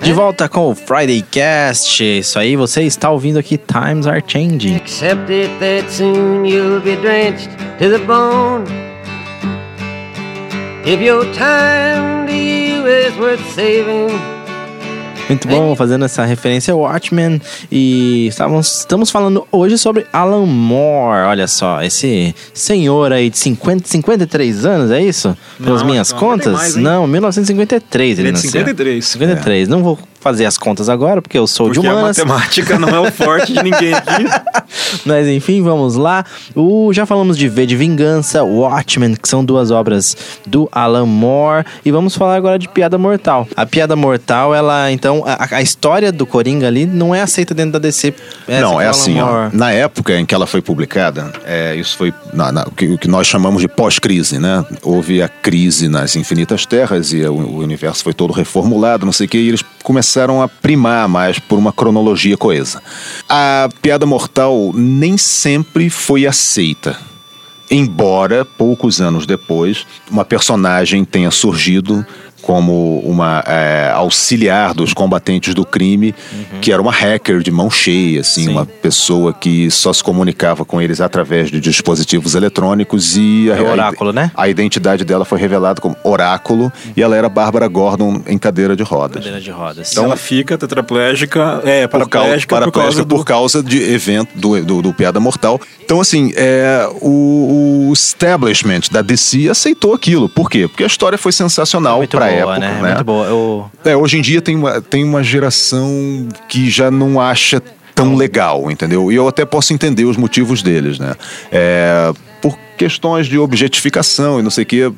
[0.00, 2.02] De volta com o Friday Cast.
[2.02, 4.76] Isso aí, você está ouvindo aqui Times Are Changing.
[4.76, 7.48] Accept it that soon you'll be drenched
[7.78, 8.64] to the bone.
[10.84, 14.10] If your time to you is worth saving,
[15.28, 17.40] Muito bom, fazendo essa referência ao Watchmen.
[17.70, 21.26] E estávamos, estamos falando hoje sobre Alan Moore.
[21.26, 25.36] Olha só, esse senhor aí de 50, 53 anos, é isso?
[25.62, 26.44] Pelas Não, minhas que não, contas?
[26.44, 28.50] tem mais, não, 1953 ele, Ele é de nasceu.
[28.60, 29.04] 53.
[29.06, 29.68] 53.
[29.68, 32.16] Não vou fazer as contas agora, porque eu sou Porque de a humanas.
[32.16, 34.24] matemática não é o forte de ninguém aqui.
[35.04, 36.24] Mas enfim, vamos lá.
[36.54, 40.16] O, já falamos de V de Vingança, Watchmen, que são duas obras
[40.46, 41.66] do Alan Moore.
[41.84, 43.46] E vamos falar agora de Piada Mortal.
[43.54, 47.72] A Piada Mortal, ela, então, a, a história do Coringa ali não é aceita dentro
[47.72, 48.14] da DC.
[48.48, 52.14] essa não, é assim, ó, na época em que ela foi publicada, é, isso foi
[52.32, 54.64] na- na- o, que, o que nós chamamos de pós-crise, né?
[54.82, 59.26] Houve a crise nas infinitas terras e o, o universo foi todo reformulado, não sei
[59.26, 62.82] o que, e eles começaram a primar mais por uma cronologia coesa.
[63.28, 66.96] A piada mortal nem sempre foi aceita.
[67.70, 72.04] Embora, poucos anos depois, uma personagem tenha surgido
[72.44, 76.14] como uma é, auxiliar dos combatentes do crime,
[76.60, 80.78] que era uma hacker de mão cheia, assim, uma pessoa que só se comunicava com
[80.80, 84.30] eles através de dispositivos eletrônicos e É o Oráculo, né?
[84.34, 88.82] A identidade dela foi revelada como Oráculo e ela era Bárbara Gordon em cadeira de
[88.82, 89.24] rodas.
[89.24, 89.90] Cadeira de rodas.
[89.90, 93.16] Então ela fica tetraplégica, é, Por, paraplégica por causa paraplégica do...
[93.16, 95.58] por causa de evento do, do, do Piada Mortal.
[95.82, 100.28] Então, assim, é, o, o establishment da DC aceitou aquilo.
[100.28, 100.68] Por quê?
[100.68, 102.04] Porque a história foi sensacional boa,
[102.34, 102.58] época.
[102.58, 102.80] né?
[102.82, 102.88] né?
[102.94, 103.26] Muito boa.
[103.26, 103.70] Eu...
[103.84, 107.62] É, hoje em dia tem uma, tem uma geração que já não acha
[107.94, 109.10] tão legal, entendeu?
[109.12, 111.14] E eu até posso entender os motivos deles, né?
[111.52, 114.92] É, por questões de objetificação e não sei o quê.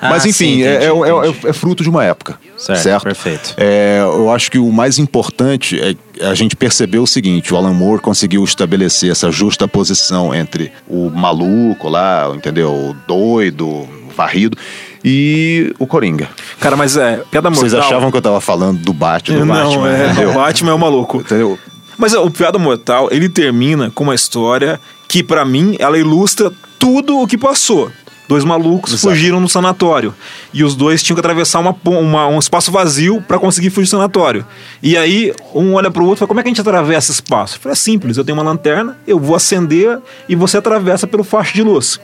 [0.00, 2.38] Ah, Mas enfim, sim, é- entendi, é, é- é fruto de uma época.
[2.56, 3.54] Certo, perfeito.
[3.56, 7.72] É, eu acho que o mais importante é a gente perceber o seguinte: o Alan
[7.72, 12.70] Moore conseguiu estabelecer essa justa posição entre o maluco lá, entendeu?
[12.72, 14.56] O doido, o varrido,
[15.04, 16.28] e o Coringa.
[16.60, 17.68] Cara, mas é, piada mortal...
[17.68, 19.38] Vocês achavam que eu tava falando do Batman?
[19.40, 20.30] do Não, Batman, é, entendeu?
[20.30, 21.18] o Batman é o maluco.
[21.18, 21.58] Entendeu?
[21.96, 26.52] Mas é, o Piada Mortal, ele termina com uma história que, pra mim, ela ilustra
[26.78, 27.90] tudo o que passou.
[28.28, 29.08] Dois malucos Exato.
[29.08, 30.14] fugiram no sanatório.
[30.52, 33.90] E os dois tinham que atravessar uma, uma- um espaço vazio pra conseguir fugir do
[33.92, 34.44] sanatório.
[34.82, 37.22] E aí, um olha pro outro e fala: Como é que a gente atravessa esse
[37.22, 37.56] espaço?
[37.56, 41.24] Eu falei: É simples, eu tenho uma lanterna, eu vou acender e você atravessa pelo
[41.24, 41.98] faixa de luz.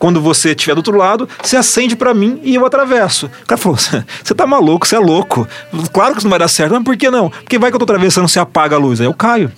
[0.00, 3.26] Quando você estiver do outro lado, você acende pra mim e eu atravesso.
[3.26, 5.46] O cara falou: Você tá maluco, você é louco.
[5.92, 6.72] Claro que isso não vai dar certo.
[6.72, 7.28] Mas por que não?
[7.28, 8.98] Porque vai que eu tô atravessando, você apaga a luz.
[8.98, 9.52] Aí eu caio.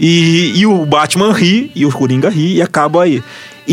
[0.00, 3.22] E, e o Batman ri, e o Coringa ri, e acaba aí.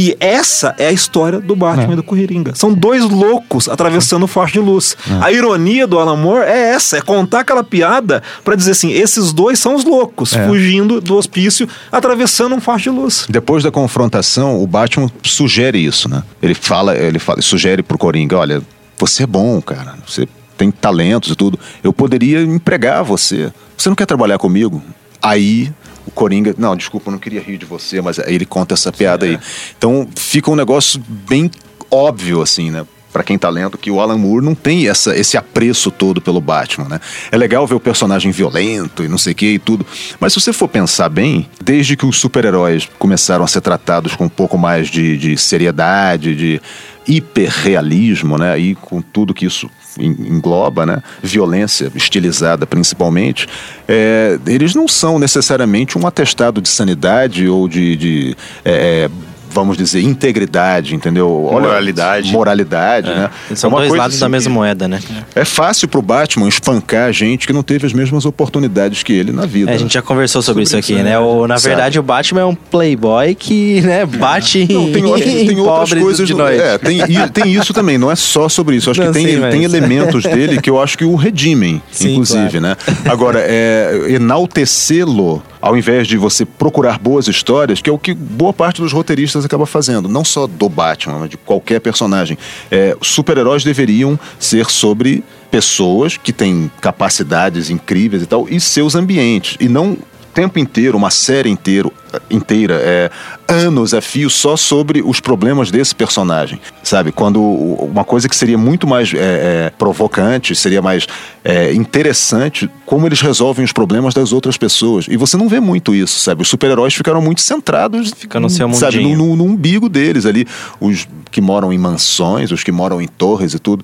[0.01, 2.55] E essa é a história do Batman e do Coringa.
[2.55, 4.95] São dois loucos atravessando o faixa de luz.
[5.21, 9.33] A ironia do Alan Moore é essa, é contar aquela piada pra dizer assim, esses
[9.33, 10.47] dois são os loucos, É.
[10.47, 13.25] fugindo do hospício, atravessando um faixa de luz.
[13.27, 16.23] Depois da confrontação, o Batman sugere isso, né?
[16.41, 18.61] Ele fala, ele fala, sugere pro Coringa, olha,
[18.97, 20.25] você é bom, cara, você
[20.57, 21.59] tem talentos e tudo.
[21.83, 23.51] Eu poderia empregar você.
[23.75, 24.81] Você não quer trabalhar comigo?
[25.21, 25.73] Aí
[26.19, 29.39] Coringa, não, desculpa, eu não queria rir de você, mas ele conta essa piada aí.
[29.77, 31.49] Então fica um negócio bem
[31.89, 32.85] óbvio assim, né?
[33.13, 36.41] Pra quem tá lendo, que o Alan Moore não tem essa, esse apreço todo pelo
[36.41, 36.99] Batman, né?
[37.31, 39.85] É legal ver o personagem violento e não sei o que e tudo.
[40.19, 44.25] Mas se você for pensar bem, desde que os super-heróis começaram a ser tratados com
[44.25, 46.61] um pouco mais de, de seriedade, de
[47.07, 48.59] hiperrealismo, né?
[48.59, 51.01] E com tudo que isso engloba, né?
[51.23, 53.47] Violência estilizada, principalmente.
[53.87, 59.09] é, eles não são necessariamente um atestado de sanidade ou de, de, é,
[59.51, 61.45] vamos dizer, integridade, entendeu?
[61.45, 62.31] Olha, Moralidade.
[62.31, 63.29] Moralidade, né?
[63.55, 64.99] São É uma dois coisa lados assim da mesma moeda, né?
[65.35, 69.45] É fácil pro Batman espancar gente que não teve as mesmas oportunidades que ele na
[69.45, 69.71] vida.
[69.71, 71.11] É, a gente já conversou sobre, isso aqui, isso, né?
[71.11, 71.19] né?
[71.19, 71.75] O, na Sabe.
[71.75, 76.27] verdade, o Batman é um playboy que, né, bate Não, tem, em, tem outras coisas.
[76.27, 76.61] de noite.
[76.61, 78.89] É, tem, e- tem isso também, não é só sobre isso.
[78.91, 81.81] Acho Não, que tem, sim, mas- tem elementos dele que eu acho que o redimem,
[81.91, 82.75] Sim, inclusive, né?
[83.05, 88.53] Agora, é, enaltecê-lo, ao invés de você procurar boas histórias, que é o que boa
[88.53, 92.37] parte dos roteiristas acaba fazendo, não só do Batman, mas de qualquer personagem.
[92.71, 99.57] É, super-heróis deveriam ser sobre pessoas que têm capacidades incríveis e tal, e seus ambientes,
[99.59, 99.97] e não
[100.33, 101.91] tempo inteiro, uma série inteiro,
[102.29, 103.11] inteira, é,
[103.47, 107.11] anos a fio só sobre os problemas desse personagem, sabe?
[107.11, 111.07] Quando uma coisa que seria muito mais é, é, provocante, seria mais
[111.43, 115.05] é, interessante, como eles resolvem os problemas das outras pessoas.
[115.09, 116.41] E você não vê muito isso, sabe?
[116.41, 120.47] Os super-heróis ficaram muito centrados Fica no seu sabe, no, no- no umbigo deles ali,
[120.79, 123.83] os que moram em mansões, os que moram em torres e tudo,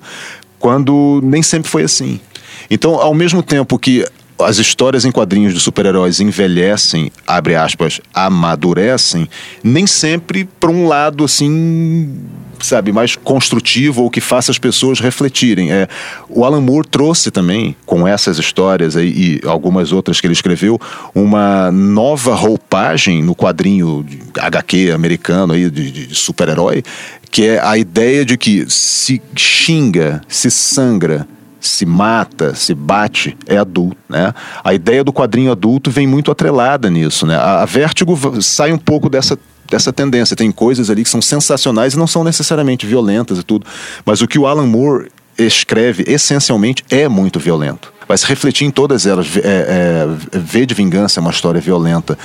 [0.58, 2.18] quando nem sempre foi assim.
[2.70, 4.04] Então, ao mesmo tempo que
[4.38, 9.28] as histórias em quadrinhos de super-heróis envelhecem, abre aspas, amadurecem,
[9.62, 12.14] nem sempre para um lado assim,
[12.60, 15.72] sabe, mais construtivo ou que faça as pessoas refletirem.
[15.72, 15.88] É,
[16.28, 20.78] o Alan Moore trouxe também, com essas histórias aí, e algumas outras que ele escreveu,
[21.14, 24.04] uma nova roupagem no quadrinho
[24.38, 26.82] HQ americano aí, de- de super-herói,
[27.30, 31.26] que é a ideia de que se xinga, se sangra,
[31.66, 34.32] se mata, se bate, é adulto, né?
[34.64, 37.36] A ideia do quadrinho adulto vem muito atrelada nisso, né?
[37.36, 39.38] A, a Vertigo v- sai um pouco dessa
[39.70, 40.36] dessa tendência.
[40.36, 43.66] Tem coisas ali que são sensacionais e não são necessariamente violentas e tudo,
[44.04, 47.92] mas o que o Alan Moore escreve essencialmente é muito violento.
[48.08, 49.26] Vai se refletir em todas elas.
[49.36, 52.16] É, é, v de Vingança é uma história violenta.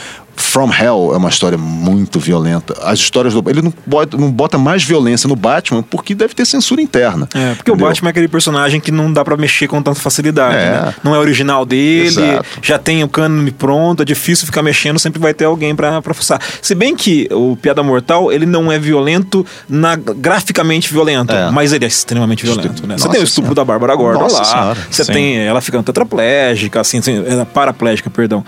[0.42, 2.76] From Hell é uma história muito violenta.
[2.84, 3.50] As histórias do.
[3.50, 7.28] Ele não bota, não bota mais violência no Batman porque deve ter censura interna.
[7.34, 10.56] É, porque o Batman é aquele personagem que não dá pra mexer com tanta facilidade.
[10.56, 10.72] É.
[10.72, 10.96] né?
[11.04, 12.46] Não é original dele, Exato.
[12.62, 16.14] já tem o cânone pronto, é difícil ficar mexendo, sempre vai ter alguém pra, pra
[16.14, 16.42] fuçar.
[16.62, 21.86] Se bem que o Piada Mortal, ele não é violento, na, graficamente violento, mas ele
[21.86, 22.86] é extremamente violento.
[22.86, 22.98] Né?
[22.98, 23.56] Você tem o estupro Senhora.
[23.56, 24.78] da Bárbara Gordon Nossa lá, Senhora.
[24.90, 25.14] você Sim.
[25.14, 28.44] tem ela ficando tetraplégica, assim, assim, é, paraplégica, perdão.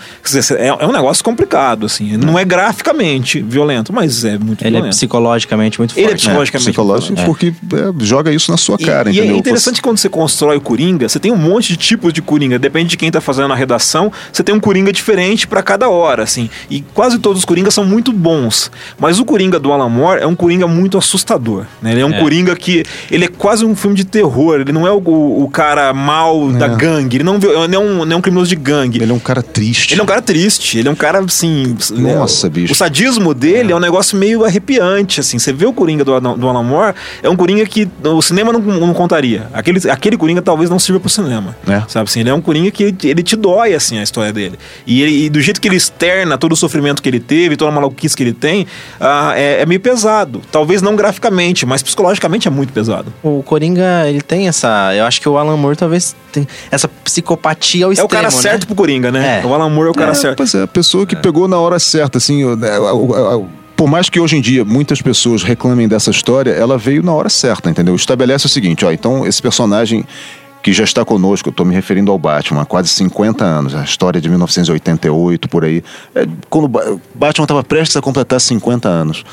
[0.58, 2.18] É, é um negócio complicado, assim.
[2.18, 4.96] Não é graficamente violento, mas é muito Ele é violento.
[4.96, 6.22] psicologicamente muito Ele é forte.
[6.22, 7.26] psicologicamente Psicológico É.
[7.26, 9.36] porque é, joga isso na sua cara, e, e entendeu?
[9.36, 12.22] é interessante que quando você constrói o Coringa, você tem um monte de tipos de
[12.22, 12.58] Coringa.
[12.60, 16.24] Depende de quem tá fazendo a redação, você tem um Coringa diferente pra cada hora,
[16.24, 16.50] assim.
[16.70, 18.72] E quase todos os Coringas são muito bons.
[19.00, 21.66] Mas o Coringa do Alan Moore é um Coringa muito assustador.
[21.82, 21.92] Né?
[21.92, 22.20] Ele é um É.
[22.20, 22.84] Coringa que...
[23.12, 24.60] Ele é quase um filme de terror.
[24.62, 24.98] Ele não é o,
[25.44, 27.18] o cara mal da gangue.
[27.18, 29.02] Ele não, ele é um, não é um criminoso de gangue.
[29.02, 29.94] Ele é um cara triste.
[29.94, 30.78] Ele é um cara triste.
[30.78, 31.73] Ele é um cara, assim...
[31.92, 32.54] Nossa, né?
[32.54, 32.74] bicho.
[32.74, 33.76] O sadismo dele é.
[33.76, 35.40] um negócio meio arrepiante, assim.
[35.40, 38.52] Você vê o Coringa do, Alan- do Alan Moore, é um Coringa que o cinema
[38.54, 39.48] não, não contaria.
[39.54, 41.56] Aquele, aquele Coringa talvez não sirva pro cinema.
[41.68, 41.82] É.
[41.88, 44.58] Sabe assim, ele é um Coringa que ele, ele te dói, assim, a história dele.
[44.86, 47.72] E, ele- e do jeito que ele externa todo o sofrimento que ele teve, toda
[47.72, 48.66] a maluquice que ele tem,
[49.00, 50.42] ah, é, é meio pesado.
[50.52, 53.12] Talvez não graficamente, mas psicologicamente é muito pesado.
[53.24, 54.94] O Coringa, ele tem essa.
[54.96, 58.08] Eu acho que o Alan Moore talvez tem essa psicopatia ao É extremo.
[58.08, 58.32] o cara né?
[58.32, 59.42] certo pro Coringa, né?
[59.44, 59.46] É.
[59.48, 60.38] O Alan Moore é o cara É, certo.
[60.38, 62.70] Pois é, a pessoa que pegou na hora certa, assim, né,
[63.76, 67.30] por mais que hoje em dia muitas pessoas reclamem dessa história, ela veio na hora
[67.30, 67.96] certa, entendeu?
[67.96, 70.04] Estabelece o seguinte, ó, então esse personagem
[70.64, 73.84] que já está conosco, eu estou me referindo ao Batman, há quase 50 anos, a
[73.84, 75.84] história de 1988, por aí,
[76.16, 76.68] é, quando
[77.14, 79.26] Batman estava prestes a completar 50 anos.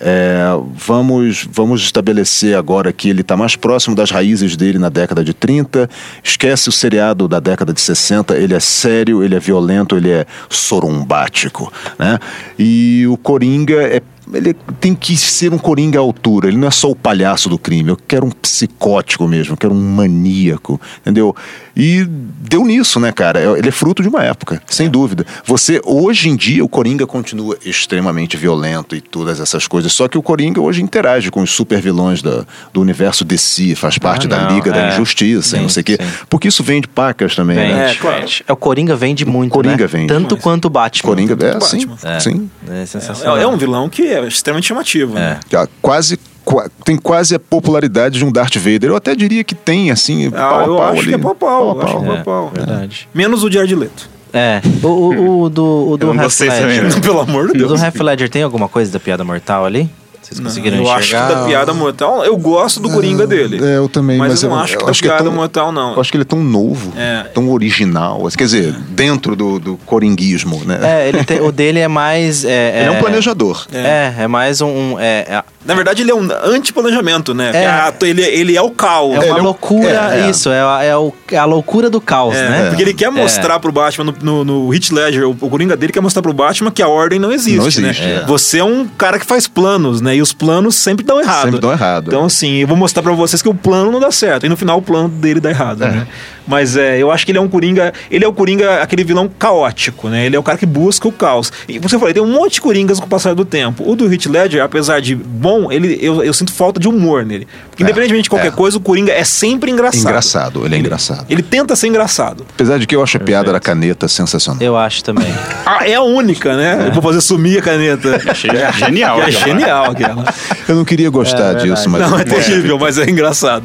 [0.00, 0.44] É,
[0.74, 5.32] vamos, vamos estabelecer agora que ele está mais próximo das raízes dele na década de
[5.32, 5.88] 30.
[6.22, 8.36] Esquece o seriado da década de 60.
[8.36, 11.72] Ele é sério, ele é violento, ele é sorumbático.
[11.98, 12.18] Né?
[12.58, 14.02] E o Coringa é.
[14.32, 16.48] Ele tem que ser um coringa à altura.
[16.48, 17.90] Ele não é só o palhaço do crime.
[17.90, 19.52] Eu quero um psicótico mesmo.
[19.52, 20.80] Eu quero um maníaco.
[21.00, 21.34] Entendeu?
[21.76, 23.38] E deu nisso, né, cara?
[23.38, 25.26] É- Ele é fruto de uma época, sem dúvida.
[25.44, 29.92] Você, hoje em dia, o Coringa continua extremamente violento e todas essas coisas.
[29.92, 33.98] Só que o Coringa hoje interage com os super vilões da, do universo DC, faz
[33.98, 34.92] parte da não, Liga da é.
[34.94, 35.98] Injustiça, e Sim, não sei o quê.
[36.00, 36.08] sim.
[36.30, 37.86] Porque isso vende pacas também, né?
[37.88, 38.44] Vende, vende.
[38.48, 39.86] É, o Coringa vende muito, Coringa né?
[39.86, 40.06] vende.
[40.08, 41.08] Tanto quanto o Batman.
[41.10, 42.20] Coringa, é, o sim, Batman.
[42.20, 42.50] sim.
[42.68, 43.36] É sensacional.
[43.36, 45.14] É, é um vilão que é extremamente chamativo.
[45.14, 45.38] Né?
[45.50, 48.90] Já quase qua- tem quase a popularidade de um Darth Vader.
[48.90, 51.08] Eu até diria que tem, assim, Ah, pau a eu pau acho ali.
[51.08, 51.64] que é pau a pau.
[51.76, 52.52] eu acho que é É, pau a pau.
[52.54, 53.08] verdade.
[53.14, 54.08] Menos o Jared Leto.
[54.32, 54.60] É.
[54.82, 56.62] O, o, o do, o do Eu não Heath gostei Ledger.
[56.76, 57.00] também, não.
[57.00, 57.80] Pelo amor de O Deus.
[57.80, 59.88] do Heath Ledger tem alguma coisa da piada mortal ali?
[60.26, 61.34] Vocês conseguiram eu acho que enxergar?
[61.34, 63.64] da piada mortal, eu gosto do Coringa dele.
[63.64, 65.94] É, eu também, Mas, mas, eu não acho que da é piada tão- mortal, não.
[65.94, 67.24] Eu acho que ele é tão novo, É.
[67.32, 68.26] tão original.
[68.36, 70.80] Quer dizer, dentro do, do coringuismo, né?
[70.82, 72.44] É, ele tem- o dele é mais.
[72.44, 73.66] É, Ele é um planejador.
[73.72, 74.66] É, é, mais um.
[74.68, 77.50] um- é, é, Na verdade, ele é um anti-planejamento, né?
[77.54, 78.06] É.
[78.06, 79.14] Ele, ele é o caos.
[79.24, 82.68] é uma loucura, isso, é, a- é o- é a loucura do caos, É, né?
[82.68, 85.92] Porque ele quer mostrar pro Batman, no, no, no Heath Ledger, o, o Coringa dele
[85.92, 88.22] quer mostrar pro Batman que a ordem não existe, Não existe, né?
[88.22, 88.26] é.
[88.26, 90.15] Você é um cara que faz planos, né?
[90.16, 91.44] E os planos sempre dão errado.
[91.44, 92.08] Sempre dão errado.
[92.08, 94.46] Então, assim, eu vou mostrar pra vocês que o plano não dá certo.
[94.46, 96.06] E no final o plano dele dá errado, né?
[96.46, 97.92] Mas é, eu acho que ele é um Coringa...
[98.10, 100.26] Ele é o Coringa, aquele vilão caótico, né?
[100.26, 101.52] Ele é o cara que busca o caos.
[101.68, 103.88] E você falou, tem um monte de Coringas com o passar do tempo.
[103.88, 107.46] O do Heath Ledger, apesar de bom, ele, eu, eu sinto falta de humor nele.
[107.70, 110.02] Porque independentemente de qualquer coisa, o Coringa é sempre engraçado.
[110.02, 111.26] Engraçado, ele é engraçado.
[111.28, 112.46] Ele tenta ser engraçado.
[112.54, 114.62] Apesar de que eu acho a piada da caneta sensacional.
[114.62, 115.26] Eu acho também.
[115.68, 116.86] Ah, é a única, né?
[116.86, 118.22] Eu vou fazer sumir a caneta.
[118.30, 120.24] Achei genial É genial aquela.
[120.68, 122.08] Eu não queria gostar disso, mas.
[122.08, 123.64] Não, é terrível, mas é engraçado.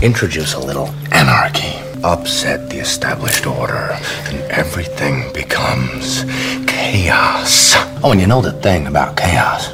[0.00, 1.55] Introduce a little anarchy.
[2.04, 3.98] Upset the established order,
[4.28, 6.24] and everything becomes
[6.66, 7.74] chaos.
[8.02, 9.72] Oh, and you know the thing about chaos?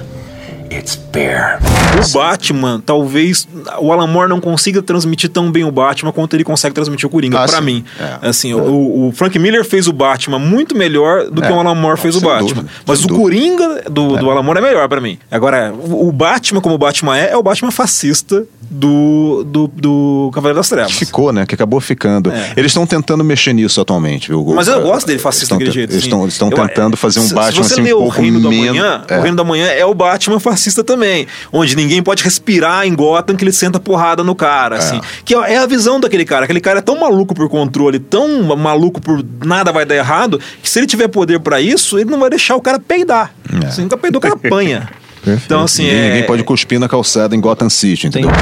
[0.78, 1.02] It's.
[1.12, 3.46] O Batman, talvez
[3.78, 7.10] o Alan Moore não consiga transmitir tão bem o Batman quanto ele consegue transmitir o
[7.10, 7.64] Coringa, Ah, pra sim.
[7.64, 7.84] mim.
[8.00, 8.28] É.
[8.28, 11.46] Assim, o, o Frank Miller fez o Batman muito melhor do É.
[11.46, 12.48] que o Alan Moore fez o Batman.
[12.48, 13.22] dúvida, Mas o dúvida.
[13.22, 15.18] Coringa do, do Alan Moore é melhor pra mim.
[15.30, 20.30] Agora, o, o Batman, como o Batman é, é o Batman fascista do, do, do
[20.32, 20.92] Cavaleiro das Trevas.
[20.92, 21.44] Ficou, né?
[21.44, 22.32] Que acabou ficando.
[22.32, 22.52] É.
[22.56, 24.42] Eles estão tentando mexer nisso atualmente, viu?
[24.54, 25.92] Mas eu gosto dele fascista Estão daquele jeito.
[25.92, 26.26] Eles assim.
[26.26, 28.68] estão tentando fazer um se- Batman Se você assim um o pouco Reino da menos.
[28.78, 29.18] Manhã, É.
[29.18, 32.94] o Reino da Manhã é o Batman fascista supremacista também, onde ninguém pode respirar em
[32.94, 35.00] Gotham que ele senta porrada no cara, assim.
[35.24, 36.44] Que é a visão daquele cara.
[36.44, 40.68] Aquele cara é tão maluco por controle, tão maluco por nada vai dar errado, que
[40.68, 43.34] se ele tiver poder pra isso, ele não vai deixar o cara peidar.
[43.70, 44.88] Se nunca peidou, o cara apanha.
[45.24, 46.08] Então, assim, ninguém, é...
[46.08, 48.32] ninguém pode cuspir na calçada em Gotham City, entendeu?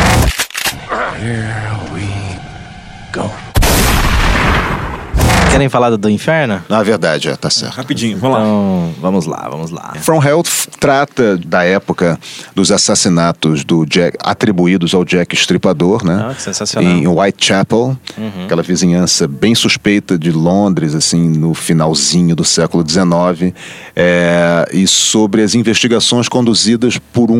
[5.60, 6.62] Querem falar do, do inferno?
[6.70, 7.74] Na verdade, é, tá certo.
[7.74, 8.42] Rapidinho, vamos lá.
[8.44, 9.92] Então, vamos lá, vamos lá.
[10.00, 10.42] From Hell
[10.78, 12.18] trata da época
[12.54, 16.28] dos assassinatos do Jack, atribuídos ao Jack Estripador, né?
[16.30, 16.90] Ah, que sensacional.
[16.90, 18.44] Em Whitechapel, Uhum.
[18.46, 23.54] aquela vizinhança bem suspeita de Londres, assim, no finalzinho do século XIX,
[23.94, 27.36] é, e sobre as investigações conduzidas por um,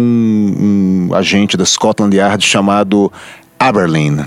[1.08, 3.10] um agente da Scotland Yard chamado
[3.58, 4.26] Aberlin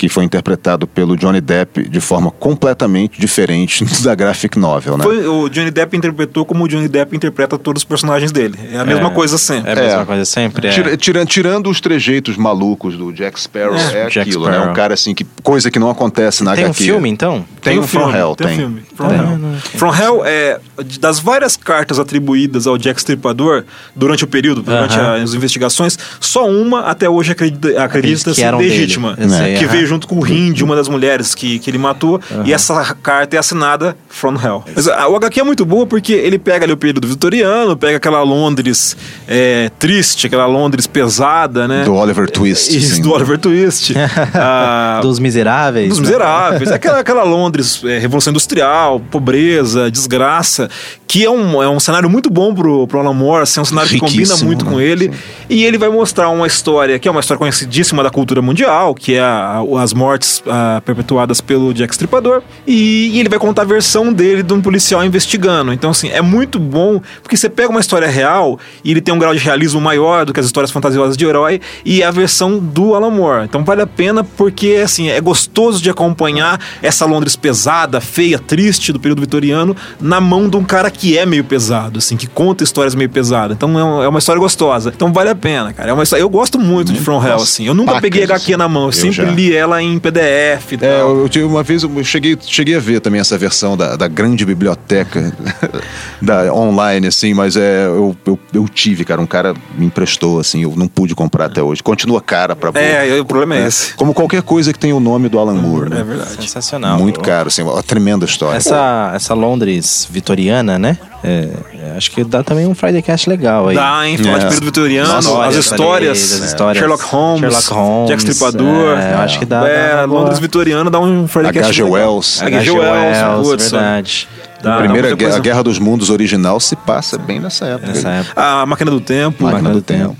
[0.00, 5.04] que foi interpretado pelo Johnny Depp de forma completamente diferente da graphic novel, né?
[5.04, 8.58] Foi, o Johnny Depp interpretou como o Johnny Depp interpreta todos os personagens dele.
[8.72, 9.10] É a mesma É.
[9.10, 9.68] coisa sempre.
[9.68, 10.68] É a mesma coisa sempre.
[10.68, 10.70] é.
[10.70, 13.78] Tira- tira- tirando os trejeitos malucos do Jack Sparrow, É.
[13.78, 14.52] é, Jack aquilo, né?
[14.52, 14.70] Sparrow.
[14.70, 16.82] Um cara assim, que, coisa que não acontece na Tem um HQ.
[16.82, 17.44] filme, então?
[17.60, 18.56] Tem, Tem o um From filme, Hell, tem tem.
[18.56, 18.82] um filme.
[18.96, 19.38] From É, Hell.
[19.76, 20.60] From Hell é
[20.98, 25.22] das várias cartas atribuídas ao Jack Stripador durante o período, durante Aham.
[25.22, 28.68] as investigações, só uma até hoje acredita, acredita ser dele.
[28.70, 31.68] legítima, Eu sei, que veio junto com o rim de uma das mulheres que, que
[31.70, 34.64] ele matou, e essa carta é assinada From Hell.
[34.74, 37.96] Mas a, o HQ é muito boa porque ele pega ali o período vitoriano, pega
[37.98, 38.96] aquela Londres
[39.28, 41.84] é, triste, aquela Londres pesada, né?
[41.84, 42.76] Do Oliver Twist.
[42.76, 43.02] Isso, assim.
[43.02, 43.94] do Oliver Twist.
[44.34, 45.88] Ah, Dos miseráveis.
[45.88, 46.06] dos né?
[46.06, 46.70] miseráveis.
[46.70, 50.68] É aquela, aquela Londres, é, Revolução Industrial, pobreza, desgraça,
[51.06, 53.66] que é um, é um cenário muito bom pro, pro Alan Moore, assim, é um
[53.66, 54.70] cenário que combina Riquíssimo, muito né?
[54.70, 55.10] com ele.
[55.48, 59.14] E ele vai mostrar uma história que é uma história conhecidíssima da cultura mundial, que
[59.14, 62.42] é a- as mortes ah, perpetuadas pelo Jack Stripador.
[62.66, 65.72] E, e ele vai contar a versão dele de um policial investigando.
[65.72, 69.18] Então, assim, é muito bom, porque você pega uma história real e ele tem um
[69.18, 72.58] grau de realismo maior do que as histórias fantasiosas de herói, e é a versão
[72.58, 73.44] do Alan Moore.
[73.44, 78.92] Então vale a pena porque, assim, é gostoso de acompanhar essa Londres pesada, feia, triste
[78.92, 82.64] do período vitoriano na mão de um cara que é meio pesado, assim, que conta
[82.64, 83.56] histórias meio pesadas.
[83.56, 84.92] Então é, é uma história gostosa.
[84.94, 85.90] Então vale a pena, cara.
[85.90, 87.66] É uma história, eu gosto muito de From Hell, assim.
[87.66, 89.24] Eu nunca pacas, peguei HQ na mão, eu, eu sempre já.
[89.24, 90.88] li ela em PDF e tal.
[90.88, 93.96] É, eu, eu tive uma vez eu cheguei, cheguei a ver também essa versão da,
[93.96, 95.32] da grande biblioteca
[96.20, 100.62] da online, assim, mas é, eu, eu, eu tive, cara, um cara me emprestou, assim,
[100.62, 101.82] eu não pude comprar até hoje.
[101.82, 102.70] Continua cara pra.
[102.80, 103.94] É, o problema é esse.
[103.94, 106.00] Como qualquer coisa que tem o nome do Alan Moore, né?
[106.00, 106.42] É verdade.
[106.42, 106.98] Sensacional.
[106.98, 108.56] Muito caro, assim, uma tremenda história.
[108.56, 110.98] Essa, essa Londres vitoriana, né?
[111.22, 113.76] É, é, acho que dá também um Friday Cast legal aí.
[113.76, 114.16] Dá, hein?
[114.16, 114.48] Falar de É.
[114.48, 116.78] período vitoriano, Nossa, as histórias, as histórias.
[116.78, 118.98] Sherlock Holmes, Sherlock Holmes, Jack Stripador.
[118.98, 120.20] é, acho que dá- É, dá uma boa.
[120.20, 121.82] Londres vitoriano dá um Friday Cast H.G.
[121.84, 121.98] legal.
[122.14, 122.42] Wells.
[122.42, 122.70] H.G.
[122.70, 124.28] Wells, putz, verdade.
[124.62, 127.88] dá- primeira guerra, a Guerra dos Mundos original se passa bem nessa época.
[127.88, 128.40] Nessa época.
[128.42, 129.44] A Máquina do Tempo.
[129.44, 130.16] Máquina do Tempo.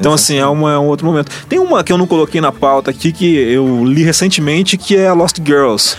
[0.00, 1.30] Então, assim, é, uma- é um outro momento.
[1.48, 5.12] Tem uma que eu não coloquei na pauta aqui que eu li recentemente, que é
[5.12, 5.96] Lost Girls.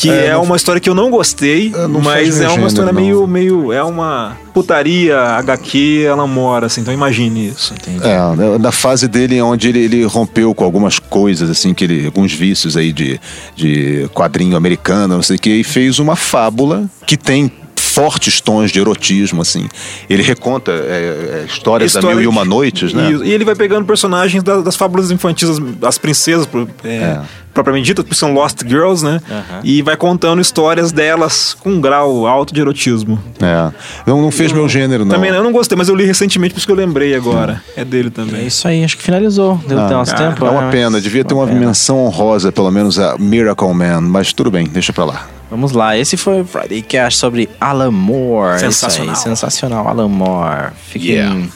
[0.00, 2.92] Que É, é, não- uma história que eu não gostei, não mas é uma história
[2.92, 3.26] gênero, meio, não.
[3.26, 3.72] meio.
[3.72, 7.74] É uma putaria, HQ, ela mora, assim, então imagine isso.
[8.04, 12.32] É, na fase dele onde ele, ele rompeu com algumas coisas, assim, que ele, alguns
[12.32, 13.20] vícios aí de,
[13.56, 17.50] de quadrinho americano, não sei o que, e fez uma fábula que tem
[17.98, 19.68] fortes tons de erotismo, assim.
[20.08, 23.10] Ele reconta é, é, histórias da História Mil e Uma Noites, né?
[23.10, 27.18] E, e ele vai pegando personagens da- das fábulas infantis, as, as princesas, pro- é,
[27.52, 29.20] propriamente ditas, que são Lost Girls, né?
[29.64, 33.18] E vai contando histórias delas com um grau alto de erotismo.
[33.42, 33.72] É.
[34.06, 35.16] Não, não fez meu gênero, não.
[35.16, 37.60] Também eu não gostei, mas eu li recentemente, por isso que eu lembrei agora.
[37.76, 38.46] É dele É também.
[38.46, 39.60] isso aí, acho que finalizou.
[39.66, 40.46] Deu Ah, até nosso tempo.
[40.46, 40.70] é uma né?
[40.70, 41.58] pena, devia ter uma pena.
[41.58, 45.26] menção honrosa, pelo menos a Miracle Man, mas tudo bem, deixa pra lá.
[45.50, 48.60] Vamos lá, esse foi o Friday Cash sobre Alan Moore.
[48.60, 49.14] Sensacional.
[49.14, 50.72] Aí, sensacional, Alan Moore.
[50.88, 51.46] Fiquem, yeah.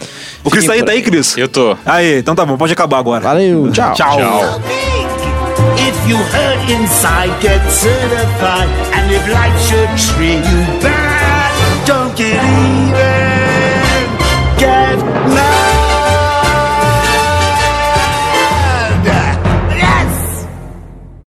[0.42, 1.36] o Cris tá aí, tá aí, Cris?
[1.36, 1.76] Eu tô.
[1.84, 3.22] Aí, então tá bom, pode acabar agora.
[3.22, 3.70] Valeu, uhum.
[3.72, 3.92] tchau.
[3.92, 4.16] tchau.
[4.16, 4.62] tchau.
[5.76, 8.68] If you hurt inside, get certified.
[8.94, 9.22] And if
[9.68, 12.81] should treat you bad, don't get in.